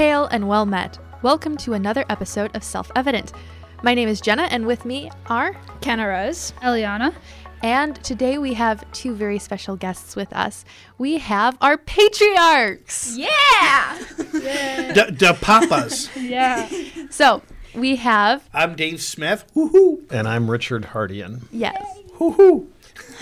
Hail 0.00 0.24
and 0.28 0.48
well 0.48 0.64
met. 0.64 0.98
Welcome 1.20 1.58
to 1.58 1.74
another 1.74 2.06
episode 2.08 2.56
of 2.56 2.64
Self 2.64 2.90
Evident. 2.96 3.34
My 3.82 3.92
name 3.92 4.08
is 4.08 4.22
Jenna, 4.22 4.44
and 4.44 4.66
with 4.66 4.86
me 4.86 5.10
are 5.26 5.54
Kenna 5.82 6.08
Rose. 6.08 6.54
Eliana. 6.62 7.14
And 7.62 8.02
today 8.02 8.38
we 8.38 8.54
have 8.54 8.90
two 8.92 9.14
very 9.14 9.38
special 9.38 9.76
guests 9.76 10.16
with 10.16 10.32
us. 10.32 10.64
We 10.96 11.18
have 11.18 11.58
our 11.60 11.76
patriarchs. 11.76 13.14
Yeah! 13.18 13.98
The, 14.16 15.14
the 15.18 15.36
papas. 15.38 16.08
Yeah. 16.16 16.66
So 17.10 17.42
we 17.74 17.96
have, 17.96 18.48
I'm 18.54 18.76
Dave 18.76 19.02
Smith. 19.02 19.44
Woohoo! 19.54 20.10
And 20.10 20.26
I'm 20.26 20.50
Richard 20.50 20.84
Hartian. 20.94 21.42
yes. 21.52 21.76
Woohoo! 22.16 22.68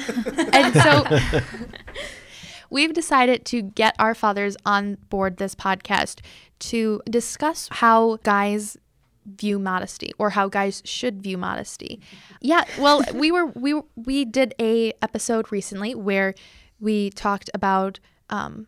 And 0.55 0.75
so 0.75 1.41
we've 2.71 2.93
decided 2.93 3.45
to 3.47 3.63
get 3.63 3.97
our 3.99 4.15
fathers 4.15 4.57
on 4.65 4.99
board 5.11 5.39
this 5.39 5.57
podcast 5.57 6.21
to 6.61 7.03
discuss 7.09 7.69
how 7.71 8.19
guys 8.23 8.77
view 9.37 9.59
modesty 9.59 10.13
or 10.19 10.31
how 10.31 10.49
guys 10.49 10.83
should 10.85 11.23
view 11.23 11.37
modesty. 11.37 12.01
Yeah, 12.41 12.65
well, 12.79 13.03
we 13.15 13.31
were 13.31 13.47
we 13.47 13.81
we 13.97 14.25
did 14.25 14.55
a 14.61 14.93
episode 15.03 15.53
recently 15.53 15.95
where 15.95 16.35
we 16.81 17.11
talked 17.11 17.51
about 17.53 18.01
um, 18.31 18.67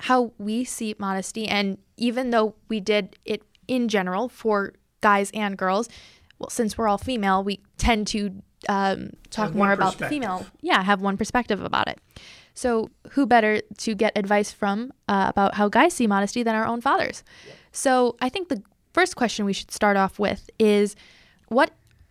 how 0.00 0.32
we 0.38 0.64
see 0.64 0.94
modesty, 0.98 1.48
and 1.48 1.78
even 1.96 2.30
though 2.30 2.54
we 2.68 2.80
did 2.80 3.16
it 3.24 3.42
in 3.66 3.88
general 3.88 4.28
for 4.28 4.74
guys 5.00 5.30
and 5.34 5.56
girls, 5.56 5.88
well, 6.38 6.50
since 6.50 6.78
we're 6.78 6.88
all 6.88 6.98
female, 6.98 7.42
we 7.42 7.60
tend 7.76 8.06
to 8.08 8.42
um, 8.68 9.10
talk 9.30 9.54
more 9.54 9.72
about 9.72 9.98
the 9.98 10.08
female. 10.08 10.46
Yeah, 10.60 10.82
have 10.82 11.00
one 11.00 11.16
perspective 11.16 11.62
about 11.62 11.88
it. 11.88 11.98
So, 12.58 12.90
who 13.12 13.24
better 13.24 13.60
to 13.60 13.94
get 13.94 14.18
advice 14.18 14.50
from 14.50 14.92
uh, 15.06 15.26
about 15.28 15.54
how 15.54 15.68
guys 15.68 15.94
see 15.94 16.08
modesty 16.08 16.42
than 16.42 16.56
our 16.56 16.66
own 16.66 16.80
fathers? 16.80 17.22
So, 17.70 18.16
I 18.20 18.28
think 18.28 18.48
the 18.48 18.60
first 18.92 19.14
question 19.14 19.44
we 19.44 19.52
should 19.52 19.70
start 19.70 19.96
off 19.96 20.18
with 20.18 20.50
is 20.58 20.96
what 21.46 21.70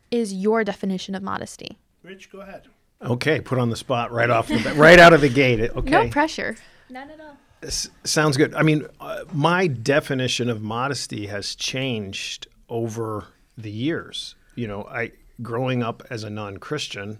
is 0.09 0.33
your 0.33 0.63
definition 0.63 1.15
of 1.15 1.21
modesty? 1.21 1.77
Rich, 2.01 2.31
go 2.31 2.39
ahead. 2.39 2.69
Okay, 3.01 3.41
put 3.41 3.57
on 3.57 3.71
the 3.71 3.75
spot 3.75 4.13
right 4.13 4.29
off 4.29 4.47
the 4.47 4.59
bat, 4.63 4.77
right 4.77 4.97
out 4.99 5.11
of 5.11 5.19
the 5.19 5.27
gate. 5.27 5.59
Okay, 5.59 5.89
No 5.89 6.07
pressure. 6.07 6.55
None 6.89 7.09
at 7.09 7.19
all. 7.19 7.35
S- 7.61 7.89
sounds 8.05 8.37
good. 8.37 8.55
I 8.55 8.61
mean, 8.63 8.85
uh, 9.01 9.25
my 9.33 9.67
definition 9.67 10.49
of 10.49 10.61
modesty 10.61 11.27
has 11.27 11.55
changed 11.55 12.47
over 12.69 13.25
the 13.57 13.69
years. 13.69 14.35
You 14.55 14.69
know, 14.69 14.85
I 14.85 15.11
growing 15.41 15.83
up 15.83 16.03
as 16.09 16.23
a 16.23 16.29
non-Christian, 16.29 17.19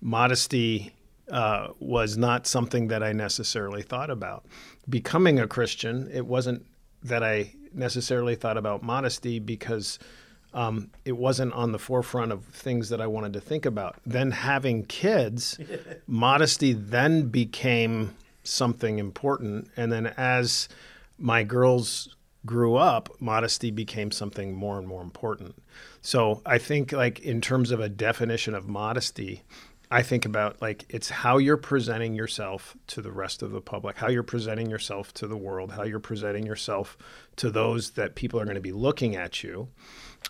modesty 0.00 0.94
uh, 1.30 1.68
was 1.78 2.16
not 2.16 2.46
something 2.46 2.88
that 2.88 3.02
I 3.02 3.12
necessarily 3.12 3.82
thought 3.82 4.10
about. 4.10 4.44
Becoming 4.88 5.38
a 5.38 5.46
Christian, 5.46 6.10
it 6.12 6.26
wasn't 6.26 6.66
that 7.02 7.22
I 7.22 7.54
necessarily 7.72 8.34
thought 8.34 8.56
about 8.56 8.82
modesty 8.82 9.38
because 9.38 9.98
um, 10.54 10.90
it 11.04 11.16
wasn't 11.16 11.52
on 11.54 11.72
the 11.72 11.78
forefront 11.78 12.32
of 12.32 12.44
things 12.44 12.88
that 12.90 13.00
I 13.00 13.06
wanted 13.06 13.32
to 13.34 13.40
think 13.40 13.64
about. 13.64 13.96
Then 14.04 14.30
having 14.30 14.84
kids, 14.84 15.58
modesty 16.06 16.72
then 16.72 17.28
became 17.28 18.14
something 18.44 18.98
important. 18.98 19.70
And 19.76 19.90
then 19.90 20.08
as 20.16 20.68
my 21.18 21.44
girls 21.44 22.16
grew 22.44 22.74
up, 22.76 23.08
modesty 23.20 23.70
became 23.70 24.10
something 24.10 24.54
more 24.54 24.78
and 24.78 24.86
more 24.86 25.02
important. 25.02 25.54
So 26.00 26.42
I 26.44 26.58
think, 26.58 26.92
like, 26.92 27.20
in 27.20 27.40
terms 27.40 27.70
of 27.70 27.80
a 27.80 27.88
definition 27.88 28.54
of 28.54 28.68
modesty, 28.68 29.42
I 29.92 30.02
think 30.02 30.24
about 30.24 30.62
like 30.62 30.86
it's 30.88 31.10
how 31.10 31.36
you're 31.36 31.58
presenting 31.58 32.14
yourself 32.14 32.74
to 32.88 33.02
the 33.02 33.12
rest 33.12 33.42
of 33.42 33.50
the 33.50 33.60
public, 33.60 33.98
how 33.98 34.08
you're 34.08 34.22
presenting 34.22 34.70
yourself 34.70 35.12
to 35.14 35.26
the 35.26 35.36
world, 35.36 35.70
how 35.70 35.82
you're 35.82 36.00
presenting 36.00 36.46
yourself 36.46 36.96
to 37.36 37.50
those 37.50 37.90
that 37.90 38.14
people 38.14 38.40
are 38.40 38.44
going 38.44 38.54
to 38.54 38.62
be 38.62 38.72
looking 38.72 39.16
at 39.16 39.42
you. 39.42 39.68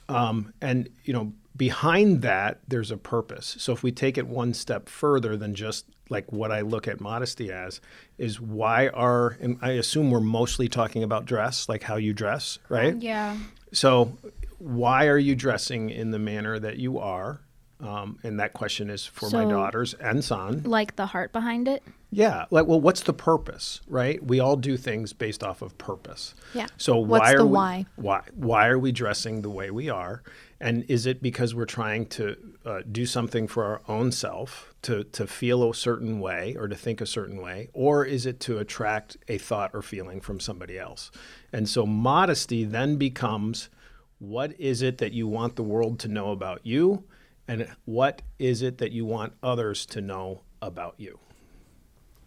Um, 0.08 0.52
and 0.60 0.88
you 1.04 1.12
know, 1.12 1.32
behind 1.56 2.22
that, 2.22 2.58
there's 2.66 2.90
a 2.90 2.96
purpose. 2.96 3.54
So 3.60 3.72
if 3.72 3.84
we 3.84 3.92
take 3.92 4.18
it 4.18 4.26
one 4.26 4.52
step 4.52 4.88
further 4.88 5.36
than 5.36 5.54
just 5.54 5.86
like 6.10 6.32
what 6.32 6.50
I 6.50 6.62
look 6.62 6.88
at 6.88 7.00
modesty 7.00 7.52
as, 7.52 7.80
is 8.18 8.40
why 8.40 8.88
are 8.88 9.36
and 9.40 9.58
I 9.62 9.72
assume 9.72 10.10
we're 10.10 10.18
mostly 10.18 10.66
talking 10.66 11.04
about 11.04 11.24
dress, 11.24 11.68
like 11.68 11.84
how 11.84 11.96
you 11.96 12.12
dress, 12.12 12.58
right? 12.68 13.00
Yeah. 13.00 13.36
So, 13.72 14.18
why 14.58 15.06
are 15.06 15.18
you 15.18 15.36
dressing 15.36 15.88
in 15.90 16.10
the 16.10 16.18
manner 16.18 16.58
that 16.58 16.78
you 16.78 16.98
are? 16.98 17.42
Um, 17.82 18.18
and 18.22 18.38
that 18.38 18.52
question 18.52 18.90
is 18.90 19.04
for 19.04 19.28
my 19.30 19.44
daughters 19.44 19.94
and 19.94 20.24
son. 20.24 20.62
Like 20.64 20.94
the 20.94 21.06
heart 21.06 21.32
behind 21.32 21.66
it. 21.66 21.82
Yeah, 22.14 22.44
like, 22.50 22.66
well, 22.66 22.80
what's 22.80 23.00
the 23.00 23.14
purpose, 23.14 23.80
right? 23.88 24.22
We 24.22 24.38
all 24.38 24.56
do 24.56 24.76
things 24.76 25.12
based 25.12 25.42
off 25.42 25.62
of 25.62 25.76
purpose. 25.78 26.34
Yeah. 26.54 26.66
So 26.76 26.98
What's 26.98 27.22
why 27.22 27.32
are 27.32 27.44
we, 27.44 27.50
why? 27.50 27.86
Why 27.96 28.22
why 28.34 28.68
are 28.68 28.78
we 28.78 28.92
dressing 28.92 29.42
the 29.42 29.50
way 29.50 29.70
we 29.70 29.88
are? 29.88 30.22
And 30.60 30.84
is 30.88 31.06
it 31.06 31.22
because 31.22 31.54
we're 31.54 31.64
trying 31.64 32.06
to 32.06 32.36
uh, 32.64 32.82
do 32.92 33.04
something 33.04 33.48
for 33.48 33.64
our 33.64 33.80
own 33.88 34.12
self 34.12 34.74
to 34.82 35.04
to 35.04 35.26
feel 35.26 35.68
a 35.68 35.74
certain 35.74 36.20
way 36.20 36.54
or 36.56 36.68
to 36.68 36.76
think 36.76 37.00
a 37.00 37.06
certain 37.06 37.40
way, 37.40 37.70
or 37.72 38.04
is 38.04 38.26
it 38.26 38.38
to 38.40 38.58
attract 38.58 39.16
a 39.26 39.38
thought 39.38 39.70
or 39.74 39.82
feeling 39.82 40.20
from 40.20 40.38
somebody 40.38 40.78
else? 40.78 41.10
And 41.52 41.68
so 41.68 41.86
modesty 41.86 42.64
then 42.64 42.96
becomes 42.96 43.70
what 44.18 44.52
is 44.60 44.82
it 44.82 44.98
that 44.98 45.12
you 45.12 45.26
want 45.26 45.56
the 45.56 45.64
world 45.64 45.98
to 46.00 46.08
know 46.08 46.30
about 46.30 46.64
you, 46.64 47.04
and 47.48 47.68
what 47.84 48.22
is 48.38 48.62
it 48.62 48.78
that 48.78 48.92
you 48.92 49.04
want 49.04 49.34
others 49.42 49.86
to 49.86 50.00
know 50.00 50.42
about 50.60 50.94
you? 50.98 51.18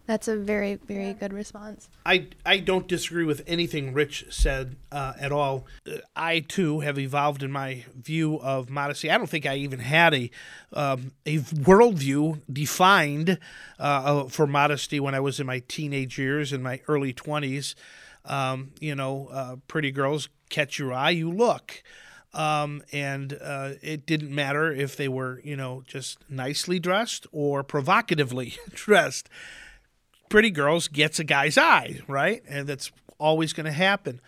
That's 0.06 0.28
a 0.28 0.36
very, 0.36 0.76
very 0.76 1.14
good 1.14 1.32
response. 1.32 1.88
I, 2.04 2.28
I 2.44 2.58
don't 2.58 2.86
disagree 2.86 3.24
with 3.24 3.42
anything 3.44 3.92
Rich 3.92 4.26
said 4.30 4.76
uh, 4.92 5.14
at 5.18 5.32
all. 5.32 5.66
Uh, 5.84 5.96
I 6.14 6.40
too 6.40 6.78
have 6.80 6.96
evolved 6.96 7.42
in 7.42 7.50
my 7.50 7.84
view 7.92 8.38
of 8.40 8.70
modesty. 8.70 9.10
I 9.10 9.18
don't 9.18 9.28
think 9.28 9.46
I 9.46 9.56
even 9.56 9.80
had 9.80 10.14
a 10.14 10.30
um, 10.72 11.10
a 11.24 11.38
worldview 11.38 12.40
defined 12.52 13.38
uh, 13.80 13.82
uh, 13.82 14.28
for 14.28 14.46
modesty 14.46 15.00
when 15.00 15.16
I 15.16 15.20
was 15.20 15.40
in 15.40 15.46
my 15.46 15.60
teenage 15.66 16.18
years 16.18 16.52
in 16.52 16.62
my 16.62 16.80
early 16.86 17.12
twenties. 17.12 17.74
Um, 18.24 18.72
you 18.80 18.94
know, 18.94 19.28
uh, 19.32 19.56
pretty 19.66 19.90
girls 19.90 20.28
catch 20.50 20.78
your 20.78 20.92
eye, 20.92 21.10
you 21.10 21.30
look. 21.30 21.82
Um, 22.36 22.82
and 22.92 23.32
uh, 23.32 23.70
it 23.80 24.04
didn't 24.04 24.32
matter 24.32 24.70
if 24.70 24.94
they 24.94 25.08
were, 25.08 25.40
you 25.42 25.56
know, 25.56 25.82
just 25.86 26.18
nicely 26.28 26.78
dressed 26.78 27.26
or 27.32 27.62
provocatively 27.62 28.54
dressed 28.74 29.30
pretty 30.28 30.50
girls 30.50 30.88
gets 30.88 31.18
a 31.18 31.24
guy's 31.24 31.56
eye, 31.56 32.00
right? 32.06 32.42
And 32.46 32.66
that's 32.66 32.92
always 33.18 33.54
going 33.54 33.64
to 33.64 33.72
happen. 33.72 34.20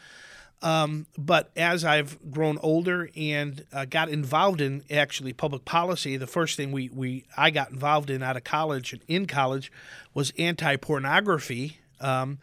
Um, 0.60 1.06
but 1.16 1.50
as 1.54 1.84
I've 1.84 2.18
grown 2.30 2.58
older 2.62 3.10
and 3.14 3.64
uh, 3.72 3.84
got 3.84 4.08
involved 4.08 4.60
in 4.60 4.82
actually 4.90 5.32
public 5.32 5.64
policy, 5.64 6.16
the 6.16 6.26
first 6.26 6.56
thing 6.56 6.72
we, 6.72 6.88
we 6.88 7.24
I 7.36 7.50
got 7.50 7.70
involved 7.70 8.10
in 8.10 8.22
out 8.22 8.36
of 8.36 8.44
college 8.44 8.92
and 8.92 9.02
in 9.06 9.26
college 9.26 9.70
was 10.14 10.32
anti 10.38 10.76
pornography. 10.76 11.78
Um, 12.00 12.38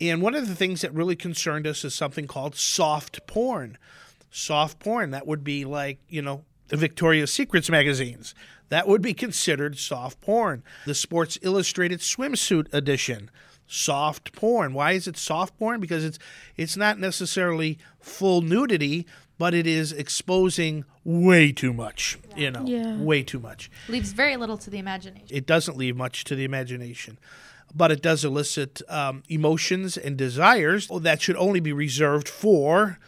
and 0.00 0.22
one 0.22 0.34
of 0.34 0.48
the 0.48 0.54
things 0.54 0.80
that 0.80 0.94
really 0.94 1.16
concerned 1.16 1.66
us 1.66 1.84
is 1.84 1.94
something 1.94 2.26
called 2.26 2.54
soft 2.54 3.26
porn. 3.26 3.76
Soft 4.38 4.80
porn, 4.80 5.12
that 5.12 5.28
would 5.28 5.44
be 5.44 5.64
like, 5.64 6.00
you 6.08 6.20
know, 6.20 6.44
the 6.66 6.76
Victoria's 6.76 7.32
Secrets 7.32 7.70
magazines. 7.70 8.34
That 8.68 8.88
would 8.88 9.00
be 9.00 9.14
considered 9.14 9.78
soft 9.78 10.20
porn. 10.20 10.64
The 10.86 10.94
Sports 10.96 11.38
Illustrated 11.42 12.00
swimsuit 12.00 12.66
edition, 12.74 13.30
soft 13.68 14.32
porn. 14.32 14.74
Why 14.74 14.90
is 14.92 15.06
it 15.06 15.16
soft 15.16 15.56
porn? 15.56 15.78
Because 15.80 16.04
it's 16.04 16.18
it's 16.56 16.76
not 16.76 16.98
necessarily 16.98 17.78
full 18.00 18.40
nudity, 18.42 19.06
but 19.38 19.54
it 19.54 19.68
is 19.68 19.92
exposing 19.92 20.84
way 21.04 21.52
too 21.52 21.72
much, 21.72 22.18
you 22.36 22.50
know, 22.50 22.64
Yeah. 22.66 22.96
way 22.96 23.22
too 23.22 23.38
much 23.38 23.70
Leaves 23.88 24.10
very 24.10 24.36
little 24.36 24.58
to 24.58 24.68
the 24.68 24.78
imagination. 24.78 25.28
it 25.30 25.46
doesn't 25.46 25.76
leave 25.76 25.96
much 25.96 26.24
to 26.24 26.34
the 26.34 26.42
imagination, 26.42 27.18
but 27.72 27.92
it 27.92 28.02
does 28.02 28.24
elicit 28.24 28.82
um, 28.88 29.22
emotions 29.28 29.96
and 29.96 30.16
desires 30.16 30.88
that 31.02 31.22
should 31.22 31.36
only 31.36 31.60
be 31.60 31.72
reserved 31.72 32.28
for 32.28 32.98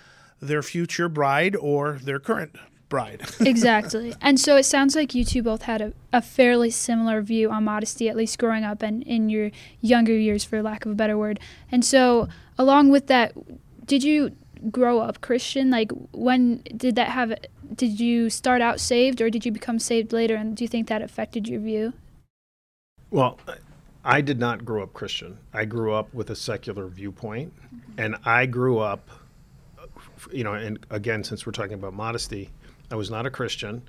their 0.40 0.62
future 0.62 1.08
bride 1.08 1.56
or 1.56 1.98
their 2.02 2.18
current 2.18 2.56
bride. 2.88 3.22
Exactly. 3.40 4.14
and 4.20 4.38
so 4.38 4.56
it 4.56 4.64
sounds 4.64 4.94
like 4.94 5.14
you 5.14 5.24
two 5.24 5.42
both 5.42 5.62
had 5.62 5.80
a, 5.80 5.92
a 6.12 6.22
fairly 6.22 6.70
similar 6.70 7.20
view 7.20 7.50
on 7.50 7.64
modesty, 7.64 8.08
at 8.08 8.16
least 8.16 8.38
growing 8.38 8.64
up 8.64 8.82
and 8.82 9.02
in 9.02 9.28
your 9.28 9.50
younger 9.80 10.16
years, 10.16 10.44
for 10.44 10.62
lack 10.62 10.86
of 10.86 10.92
a 10.92 10.94
better 10.94 11.18
word. 11.18 11.40
And 11.70 11.84
so, 11.84 12.28
along 12.58 12.90
with 12.90 13.06
that, 13.08 13.32
did 13.86 14.04
you 14.04 14.36
grow 14.70 15.00
up 15.00 15.20
Christian? 15.20 15.70
Like, 15.70 15.90
when 16.12 16.62
did 16.76 16.96
that 16.96 17.08
have, 17.08 17.34
did 17.74 18.00
you 18.00 18.30
start 18.30 18.62
out 18.62 18.80
saved 18.80 19.20
or 19.20 19.30
did 19.30 19.44
you 19.44 19.52
become 19.52 19.78
saved 19.78 20.12
later? 20.12 20.36
And 20.36 20.56
do 20.56 20.64
you 20.64 20.68
think 20.68 20.88
that 20.88 21.02
affected 21.02 21.48
your 21.48 21.60
view? 21.60 21.92
Well, 23.10 23.38
I 24.04 24.20
did 24.20 24.38
not 24.38 24.64
grow 24.64 24.82
up 24.82 24.92
Christian. 24.92 25.38
I 25.52 25.64
grew 25.64 25.92
up 25.92 26.12
with 26.14 26.30
a 26.30 26.36
secular 26.36 26.86
viewpoint, 26.86 27.52
mm-hmm. 27.56 28.00
and 28.00 28.16
I 28.24 28.46
grew 28.46 28.78
up, 28.78 29.08
you 30.32 30.44
know, 30.44 30.54
and 30.54 30.84
again, 30.90 31.24
since 31.24 31.46
we're 31.46 31.52
talking 31.52 31.74
about 31.74 31.94
modesty, 31.94 32.50
I 32.90 32.94
was 32.96 33.10
not 33.10 33.26
a 33.26 33.30
Christian, 33.30 33.82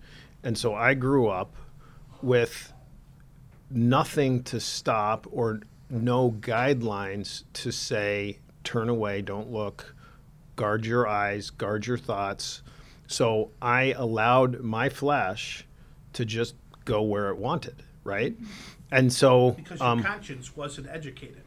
and 0.44 0.58
so 0.58 0.74
I 0.74 0.94
grew 0.94 1.28
up 1.28 1.56
with 2.22 2.74
nothing 3.70 4.44
to 4.44 4.60
stop 4.60 5.28
or 5.32 5.62
no 5.90 6.32
guidelines 6.32 7.44
to 7.54 7.72
say 7.72 8.40
turn 8.64 8.90
away, 8.90 9.22
don't 9.22 9.52
look, 9.52 9.96
guard 10.56 10.86
your 10.86 11.08
eyes, 11.08 11.50
guard 11.50 11.88
your 11.88 11.98
thoughts. 11.98 12.62
So 13.08 13.52
I 13.62 13.94
allowed 13.94 14.62
my 14.62 14.90
flesh 14.90 15.66
to 16.14 16.26
just 16.26 16.56
go 16.84 17.02
where 17.02 17.30
it 17.30 17.38
wanted, 17.38 17.84
right? 18.04 18.36
And 18.92 19.12
so, 19.12 19.52
Because 19.52 19.80
your 19.80 19.90
um, 19.90 20.04
conscience 20.04 20.56
wasn't 20.56 20.88
educated. 20.90 21.42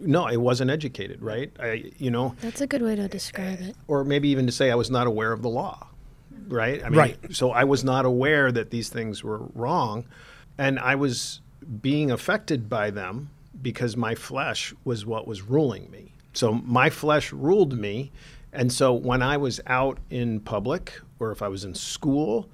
No, 0.00 0.24
I 0.24 0.36
wasn't 0.36 0.70
educated, 0.70 1.22
right? 1.22 1.50
I, 1.60 1.92
you 1.98 2.10
know, 2.10 2.34
That's 2.40 2.60
a 2.60 2.66
good 2.66 2.82
way 2.82 2.96
to 2.96 3.08
describe 3.08 3.60
it. 3.60 3.76
or 3.88 4.04
maybe 4.04 4.28
even 4.28 4.46
to 4.46 4.52
say 4.52 4.70
I 4.70 4.74
was 4.74 4.90
not 4.90 5.06
aware 5.06 5.32
of 5.32 5.42
the 5.42 5.48
law, 5.48 5.86
right? 6.48 6.80
I 6.84 6.88
mean, 6.88 6.98
Right. 6.98 7.18
So 7.34 7.50
I 7.50 7.64
was 7.64 7.84
not 7.84 8.04
aware 8.04 8.50
that 8.52 8.70
these 8.70 8.88
things 8.88 9.22
were 9.24 9.38
wrong, 9.54 10.06
and 10.58 10.78
I 10.78 10.94
was 10.94 11.40
being 11.82 12.10
affected 12.10 12.68
by 12.68 12.90
them 12.90 13.30
because 13.62 13.96
my 13.96 14.14
flesh 14.14 14.74
was 14.84 15.04
what 15.04 15.26
was 15.26 15.42
ruling 15.42 15.90
me. 15.90 16.12
So 16.32 16.52
my 16.52 16.90
flesh 16.90 17.32
ruled 17.32 17.78
me, 17.78 18.12
and 18.52 18.72
so 18.72 18.92
when 18.92 19.22
I 19.22 19.36
was 19.36 19.60
out 19.66 19.98
in 20.10 20.40
public 20.40 21.00
or 21.18 21.32
if 21.32 21.42
I 21.42 21.48
was 21.48 21.64
in 21.64 21.74
school, 21.74 22.48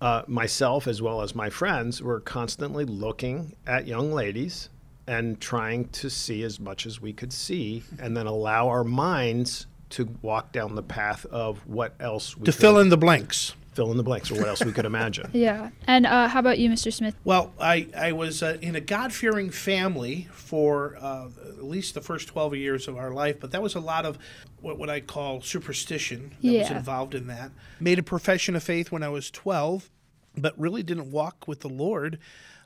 uh, 0.00 0.22
myself 0.26 0.86
as 0.86 1.00
well 1.02 1.22
as 1.22 1.34
my 1.34 1.48
friends 1.50 2.02
were 2.02 2.20
constantly 2.20 2.84
looking 2.84 3.54
at 3.66 3.86
young 3.86 4.12
ladies 4.12 4.68
and 5.06 5.40
trying 5.40 5.88
to 5.88 6.10
see 6.10 6.42
as 6.42 6.58
much 6.58 6.86
as 6.86 7.00
we 7.00 7.12
could 7.12 7.32
see 7.32 7.82
and 7.98 8.16
then 8.16 8.26
allow 8.26 8.68
our 8.68 8.84
minds 8.84 9.66
to 9.90 10.08
walk 10.22 10.50
down 10.52 10.74
the 10.74 10.82
path 10.82 11.24
of 11.26 11.66
what 11.66 11.94
else 12.00 12.36
we 12.36 12.44
To 12.44 12.52
could 12.52 12.60
fill 12.60 12.78
in 12.80 12.88
the 12.88 12.96
blanks. 12.96 13.54
fill 13.72 13.90
in 13.92 13.96
the 13.98 14.02
blanks 14.02 14.30
or 14.32 14.34
what 14.34 14.48
else 14.48 14.64
we 14.64 14.72
could 14.72 14.84
imagine. 14.84 15.30
Yeah. 15.32 15.70
And 15.86 16.06
uh, 16.06 16.26
how 16.28 16.40
about 16.40 16.58
you, 16.58 16.68
Mr. 16.70 16.92
Smith? 16.92 17.14
Well, 17.24 17.52
I, 17.60 17.86
I 17.96 18.12
was 18.12 18.42
uh, 18.42 18.56
in 18.60 18.74
a 18.74 18.80
God 18.80 19.12
fearing 19.12 19.50
family 19.50 20.26
for 20.32 20.96
uh, 21.00 21.28
at 21.46 21.62
least 21.62 21.94
the 21.94 22.00
first 22.00 22.26
12 22.28 22.56
years 22.56 22.88
of 22.88 22.96
our 22.96 23.12
life, 23.12 23.38
but 23.38 23.52
that 23.52 23.62
was 23.62 23.74
a 23.76 23.80
lot 23.80 24.04
of 24.06 24.18
what, 24.60 24.76
what 24.78 24.90
I 24.90 24.98
call 25.00 25.40
superstition 25.40 26.32
that 26.42 26.52
was 26.52 26.70
involved 26.70 27.14
in 27.14 27.28
that. 27.28 27.52
Made 27.78 27.98
a 28.00 28.02
profession 28.02 28.56
of 28.56 28.62
faith 28.64 28.90
when 28.90 29.04
I 29.04 29.08
was 29.08 29.30
12, 29.30 29.88
but 30.36 30.58
really 30.58 30.82
didn't 30.82 31.12
walk 31.12 31.46
with 31.46 31.60
the 31.60 31.68
Lord 31.68 32.18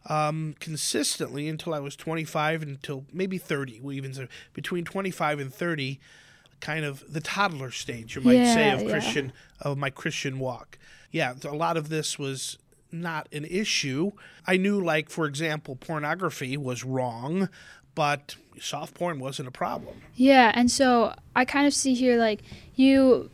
um, 0.07 0.55
consistently 0.61 1.49
until 1.49 1.75
I 1.75 1.81
was 1.81 1.97
25, 1.97 2.63
until 2.63 3.05
maybe 3.13 3.39
30. 3.39 3.81
We 3.81 3.97
even 3.97 4.15
say 4.15 4.29
between 4.55 4.85
25 4.85 5.41
and 5.41 5.53
30, 5.53 6.01
kind 6.61 6.85
of 6.85 7.05
the 7.13 7.21
toddler 7.21 7.71
stage, 7.71 8.17
you 8.17 8.23
might 8.23 8.45
say, 8.45 8.69
Yeah, 8.69 8.75
of 8.75 8.83
yeah. 8.83 8.91
Christian 8.91 9.33
of 9.61 9.79
my 9.79 9.91
Christian 9.91 10.39
walk. 10.39 10.79
Yeah, 11.11 11.35
a 11.45 11.55
lot 11.55 11.77
of 11.77 11.89
this 11.89 12.19
was 12.19 12.59
not 12.93 13.29
an 13.33 13.45
issue. 13.45 14.13
I 14.47 14.57
knew, 14.57 14.83
like 14.83 15.11
for 15.11 15.27
example, 15.27 15.77
pornography 15.77 16.57
was 16.57 16.85
wrong, 16.85 17.49
but 17.95 18.37
soft 18.61 18.95
porn 18.95 19.19
wasn't 19.19 19.49
a 19.49 19.53
problem. 19.53 20.03
Yeah, 20.15 20.53
and 20.55 20.71
so 20.71 21.15
I 21.35 21.45
kind 21.45 21.67
of 21.67 21.75
see 21.75 21.95
here 21.95 22.19
like 22.19 22.43
you 22.75 23.31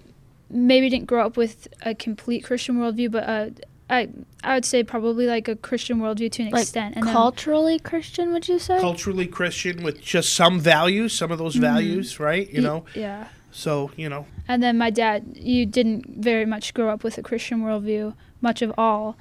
maybe 0.48 0.88
didn't 0.88 1.06
grow 1.06 1.26
up 1.26 1.36
with 1.36 1.68
a 1.82 1.94
complete 1.94 2.44
Christian 2.44 2.76
worldview, 2.76 3.10
but 3.10 3.24
uh, 3.24 3.50
I 3.88 4.09
I 4.43 4.55
would 4.55 4.65
say 4.65 4.83
probably 4.83 5.27
like 5.27 5.49
a 5.49 5.56
Christian 5.56 5.99
worldview 6.00 6.31
to 6.33 6.43
an 6.43 6.50
Like 6.50 6.62
extent. 6.62 6.97
And 6.97 7.06
then- 7.06 7.12
culturally 7.15 7.79
Christian, 7.79 8.33
would 8.33 8.49
you 8.49 8.59
say? 8.59 8.79
Culturally 8.81 9.27
Christian 9.27 9.83
with 9.83 10.00
just 10.00 10.35
some 10.35 10.59
values, 10.61 11.12
some 11.12 11.31
of 11.31 11.38
those 11.38 11.55
Mm-hmm. 11.55 11.62
values, 11.62 12.19
right? 12.21 12.49
You 12.50 12.62
y- 12.62 12.69
know, 12.69 12.85
Yeah. 12.94 13.29
so 13.53 13.91
you 13.97 14.09
know, 14.09 14.27
And 14.49 14.62
then 14.62 14.77
my 14.79 14.91
dad, 14.91 15.25
you 15.35 15.67
didn't 15.67 16.23
very 16.23 16.47
much 16.47 16.75
grow 16.75 16.88
up 16.91 17.03
with 17.05 17.19
a 17.19 17.23
Christian 17.23 17.62
worldview, 17.62 18.15
much 18.41 18.62
of 18.62 18.73
all. 18.79 19.17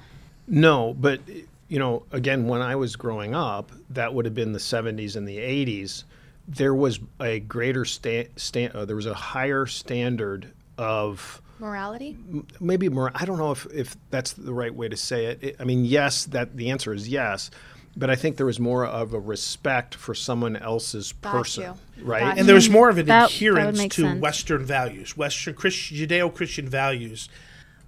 No, 0.48 0.94
but 0.94 1.20
you 1.68 1.78
know, 1.80 2.04
again, 2.12 2.46
when 2.46 2.62
I 2.62 2.76
was 2.76 2.94
growing 2.96 3.34
up, 3.34 3.72
that 3.90 4.14
would 4.14 4.24
have 4.24 4.34
been 4.34 4.52
the 4.52 4.60
70s 4.60 5.16
and 5.16 5.26
the 5.26 5.38
80s. 5.38 6.04
There 6.48 6.74
was 6.74 7.00
a 7.20 7.40
greater 7.40 7.84
sta- 7.84 8.28
sta- 8.36 8.70
uh, 8.72 8.84
there 8.84 8.94
was 8.94 9.06
a 9.06 9.14
higher 9.14 9.66
standard 9.66 10.46
of 10.78 11.42
Morality? 11.58 12.16
maybe 12.60 12.88
more. 12.88 13.10
I 13.14 13.24
don't 13.24 13.38
know 13.38 13.50
if, 13.52 13.66
if 13.72 13.96
that's 14.10 14.32
the 14.32 14.52
right 14.52 14.74
way 14.74 14.88
to 14.88 14.96
say 14.96 15.26
it. 15.26 15.38
it. 15.42 15.56
I 15.60 15.64
mean, 15.64 15.84
yes, 15.84 16.24
that 16.26 16.56
the 16.56 16.70
answer 16.70 16.92
is 16.92 17.08
yes, 17.08 17.50
but 17.96 18.10
I 18.10 18.14
think 18.14 18.36
there 18.36 18.46
was 18.46 18.60
more 18.60 18.84
of 18.84 19.14
a 19.14 19.18
respect 19.20 19.94
for 19.94 20.14
someone 20.14 20.56
else's 20.56 21.12
Got 21.12 21.32
person, 21.32 21.74
you. 21.96 22.04
right? 22.04 22.20
Got 22.20 22.38
and 22.38 22.46
there 22.48 22.54
was 22.54 22.68
more 22.68 22.88
of 22.90 22.98
an 22.98 23.06
That- 23.06 23.30
that 23.30 23.34
adherence 23.34 23.78
make 23.78 23.92
to 23.92 24.02
sense. 24.02 24.20
Western 24.20 24.64
values, 24.66 25.16
Western 25.16 25.54
Christ- 25.54 25.92
Judeo-Christian 25.94 26.68
values. 26.68 27.28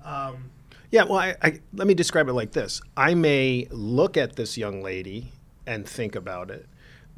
Um, 0.04 0.50
yeah, 0.90 1.02
well, 1.04 1.18
I, 1.18 1.36
I, 1.42 1.60
let 1.74 1.86
me 1.86 1.92
describe 1.92 2.28
it 2.28 2.32
like 2.32 2.52
this. 2.52 2.80
I 2.96 3.14
may 3.14 3.66
look 3.70 4.16
at 4.16 4.36
this 4.36 4.56
young 4.56 4.82
lady 4.82 5.32
and 5.66 5.86
think 5.86 6.16
about 6.16 6.50
it, 6.50 6.66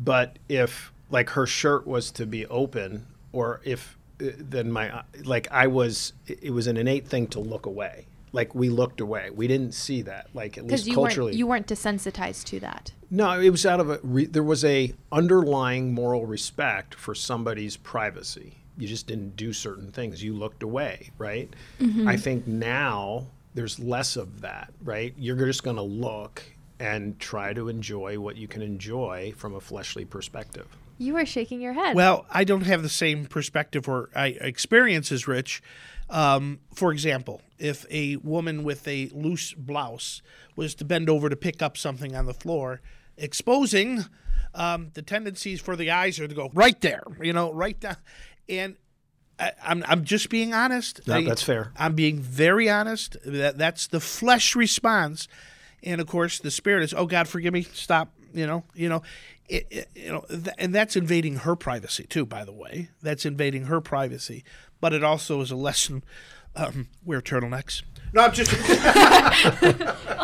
but 0.00 0.38
if 0.48 0.92
like 1.10 1.30
her 1.30 1.46
shirt 1.46 1.86
was 1.86 2.10
to 2.12 2.26
be 2.26 2.46
open, 2.46 3.06
or 3.32 3.60
if 3.64 3.96
then 4.20 4.70
my 4.70 5.02
like 5.24 5.48
I 5.50 5.66
was, 5.66 6.12
it 6.26 6.52
was 6.52 6.66
an 6.66 6.76
innate 6.76 7.06
thing 7.06 7.26
to 7.28 7.40
look 7.40 7.66
away. 7.66 8.06
Like 8.32 8.54
we 8.54 8.68
looked 8.68 9.00
away. 9.00 9.30
We 9.30 9.48
didn't 9.48 9.72
see 9.72 10.02
that. 10.02 10.28
Like 10.34 10.56
at 10.56 10.66
least 10.66 10.86
you 10.86 10.94
culturally. 10.94 11.30
weren't 11.30 11.38
you 11.38 11.46
weren't 11.46 11.66
desensitized 11.66 12.44
to 12.44 12.60
that. 12.60 12.92
No, 13.10 13.40
it 13.40 13.50
was 13.50 13.66
out 13.66 13.80
of 13.80 13.90
a. 13.90 13.98
Re, 14.02 14.26
there 14.26 14.42
was 14.42 14.64
a 14.64 14.94
underlying 15.10 15.92
moral 15.92 16.26
respect 16.26 16.94
for 16.94 17.14
somebody's 17.14 17.76
privacy. 17.76 18.54
You 18.78 18.86
just 18.86 19.06
didn't 19.06 19.36
do 19.36 19.52
certain 19.52 19.90
things. 19.90 20.22
You 20.22 20.34
looked 20.34 20.62
away, 20.62 21.10
right? 21.18 21.52
Mm-hmm. 21.80 22.08
I 22.08 22.16
think 22.16 22.46
now 22.46 23.26
there's 23.54 23.78
less 23.78 24.16
of 24.16 24.40
that, 24.42 24.72
right? 24.82 25.12
You're 25.18 25.36
just 25.46 25.64
going 25.64 25.76
to 25.76 25.82
look 25.82 26.42
and 26.78 27.18
try 27.18 27.52
to 27.52 27.68
enjoy 27.68 28.18
what 28.18 28.36
you 28.36 28.48
can 28.48 28.62
enjoy 28.62 29.34
from 29.36 29.54
a 29.54 29.60
fleshly 29.60 30.04
perspective. 30.04 30.66
You 31.00 31.16
are 31.16 31.24
shaking 31.24 31.62
your 31.62 31.72
head. 31.72 31.96
Well, 31.96 32.26
I 32.30 32.44
don't 32.44 32.66
have 32.66 32.82
the 32.82 32.90
same 32.90 33.24
perspective 33.24 33.88
or 33.88 34.10
I, 34.14 34.26
experience 34.28 35.10
as 35.10 35.26
Rich. 35.26 35.62
Um, 36.10 36.60
for 36.74 36.92
example, 36.92 37.40
if 37.58 37.86
a 37.90 38.16
woman 38.16 38.64
with 38.64 38.86
a 38.86 39.08
loose 39.14 39.54
blouse 39.54 40.20
was 40.56 40.74
to 40.74 40.84
bend 40.84 41.08
over 41.08 41.30
to 41.30 41.36
pick 41.36 41.62
up 41.62 41.78
something 41.78 42.14
on 42.14 42.26
the 42.26 42.34
floor, 42.34 42.82
exposing 43.16 44.04
um, 44.54 44.90
the 44.92 45.00
tendencies 45.00 45.60
for 45.60 45.74
the 45.74 45.90
eyes 45.90 46.20
are 46.20 46.28
to 46.28 46.34
go 46.34 46.50
right 46.52 46.78
there, 46.82 47.04
you 47.22 47.32
know, 47.32 47.50
right 47.50 47.80
down. 47.80 47.96
And 48.48 48.76
I, 49.38 49.52
I'm, 49.62 49.82
I'm 49.88 50.04
just 50.04 50.28
being 50.28 50.52
honest. 50.52 51.06
No, 51.06 51.14
I- 51.14 51.24
that's 51.24 51.42
fair. 51.42 51.72
I'm 51.78 51.94
being 51.94 52.18
very 52.20 52.68
honest. 52.68 53.16
That 53.24 53.56
that's 53.56 53.86
the 53.86 54.00
flesh 54.00 54.54
response, 54.54 55.28
and 55.82 55.98
of 56.00 56.06
course 56.08 56.40
the 56.40 56.50
spirit 56.50 56.82
is, 56.84 56.92
oh 56.92 57.06
God, 57.06 57.26
forgive 57.26 57.54
me, 57.54 57.62
stop. 57.62 58.12
You 58.32 58.46
know, 58.46 58.64
you 58.74 58.88
know, 58.88 59.02
it, 59.48 59.66
it- 59.70 59.88
you 59.94 60.12
know, 60.12 60.24
th- 60.28 60.48
and 60.58 60.74
that's 60.74 60.96
invading 60.96 61.36
her 61.36 61.56
privacy 61.56 62.04
too. 62.04 62.24
By 62.26 62.44
the 62.44 62.52
way, 62.52 62.90
that's 63.02 63.24
invading 63.26 63.64
her 63.64 63.80
privacy. 63.80 64.44
But 64.80 64.92
it 64.92 65.04
also 65.04 65.40
is 65.40 65.50
a 65.50 65.56
lesson. 65.56 66.02
Um, 66.56 66.88
wear 67.04 67.20
turtlenecks. 67.20 67.82
No, 68.12 68.22
I'm 68.24 68.32
just. 68.32 68.50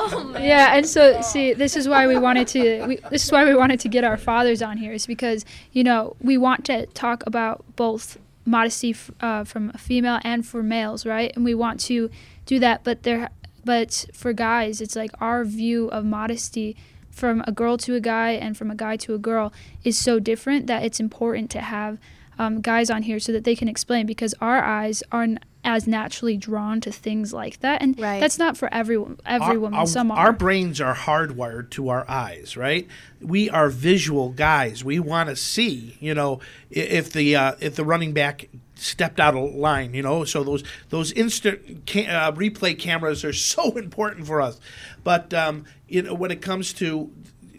Oh, 0.08 0.36
yeah, 0.40 0.76
and 0.76 0.86
so 0.86 1.20
see, 1.20 1.52
this 1.52 1.76
is 1.76 1.88
why 1.88 2.06
we 2.06 2.18
wanted 2.18 2.46
to. 2.48 2.86
We, 2.86 2.96
this 3.10 3.24
is 3.24 3.32
why 3.32 3.44
we 3.44 3.54
wanted 3.54 3.80
to 3.80 3.88
get 3.88 4.04
our 4.04 4.16
fathers 4.16 4.62
on 4.62 4.76
here, 4.76 4.92
is 4.92 5.06
because 5.06 5.44
you 5.72 5.82
know 5.84 6.16
we 6.20 6.36
want 6.38 6.64
to 6.66 6.86
talk 6.86 7.24
about 7.26 7.64
both 7.76 8.18
modesty 8.44 8.90
f- 8.90 9.10
uh, 9.20 9.44
from 9.44 9.70
a 9.74 9.78
female 9.78 10.20
and 10.22 10.46
for 10.46 10.62
males, 10.62 11.04
right? 11.06 11.32
And 11.34 11.44
we 11.44 11.54
want 11.54 11.80
to 11.80 12.10
do 12.44 12.58
that, 12.60 12.84
but 12.84 13.02
there, 13.02 13.30
but 13.64 14.06
for 14.12 14.32
guys, 14.32 14.80
it's 14.80 14.94
like 14.96 15.10
our 15.20 15.44
view 15.44 15.88
of 15.88 16.04
modesty 16.04 16.76
from 17.16 17.42
a 17.46 17.52
girl 17.52 17.78
to 17.78 17.94
a 17.94 18.00
guy 18.00 18.32
and 18.32 18.56
from 18.58 18.70
a 18.70 18.74
guy 18.74 18.96
to 18.98 19.14
a 19.14 19.18
girl 19.18 19.50
is 19.84 19.96
so 19.96 20.18
different 20.20 20.66
that 20.66 20.84
it's 20.84 21.00
important 21.00 21.50
to 21.50 21.60
have 21.60 21.98
um, 22.38 22.60
guys 22.60 22.90
on 22.90 23.02
here 23.04 23.18
so 23.18 23.32
that 23.32 23.44
they 23.44 23.56
can 23.56 23.68
explain 23.68 24.04
because 24.04 24.34
our 24.42 24.62
eyes 24.62 25.02
aren't 25.10 25.38
as 25.64 25.86
naturally 25.88 26.36
drawn 26.36 26.80
to 26.82 26.92
things 26.92 27.32
like 27.32 27.58
that, 27.60 27.80
and 27.82 27.98
Right. 27.98 28.20
that's 28.20 28.38
not 28.38 28.56
for 28.56 28.72
everyone. 28.72 29.18
Every 29.24 29.54
our, 29.56 29.58
woman, 29.58 29.78
our- 29.80 29.86
some 29.86 30.10
are. 30.12 30.18
our 30.18 30.32
brains 30.32 30.78
are 30.80 30.94
hardwired 30.94 31.70
to 31.70 31.88
our 31.88 32.04
eyes, 32.08 32.54
right? 32.56 32.86
We 33.22 33.48
are 33.50 33.70
visual 33.70 34.28
guys. 34.28 34.84
We 34.84 35.00
want 35.00 35.28
to 35.30 35.34
see, 35.36 35.96
you 35.98 36.14
know, 36.14 36.38
if 36.70 37.10
the 37.12 37.34
uh, 37.34 37.52
if 37.60 37.74
the 37.74 37.84
running 37.84 38.12
back 38.12 38.48
stepped 38.76 39.18
out 39.18 39.34
of 39.34 39.54
line, 39.54 39.94
you 39.94 40.02
know. 40.02 40.24
So 40.24 40.44
those 40.44 40.62
those 40.90 41.12
instant 41.12 41.86
ca- 41.86 42.06
uh, 42.06 42.32
replay 42.32 42.78
cameras 42.78 43.24
are 43.24 43.32
so 43.32 43.72
important 43.76 44.26
for 44.26 44.40
us. 44.40 44.60
But 45.02 45.34
um, 45.34 45.64
you 45.88 46.02
know, 46.02 46.14
when 46.14 46.30
it 46.30 46.40
comes 46.40 46.72
to 46.74 47.10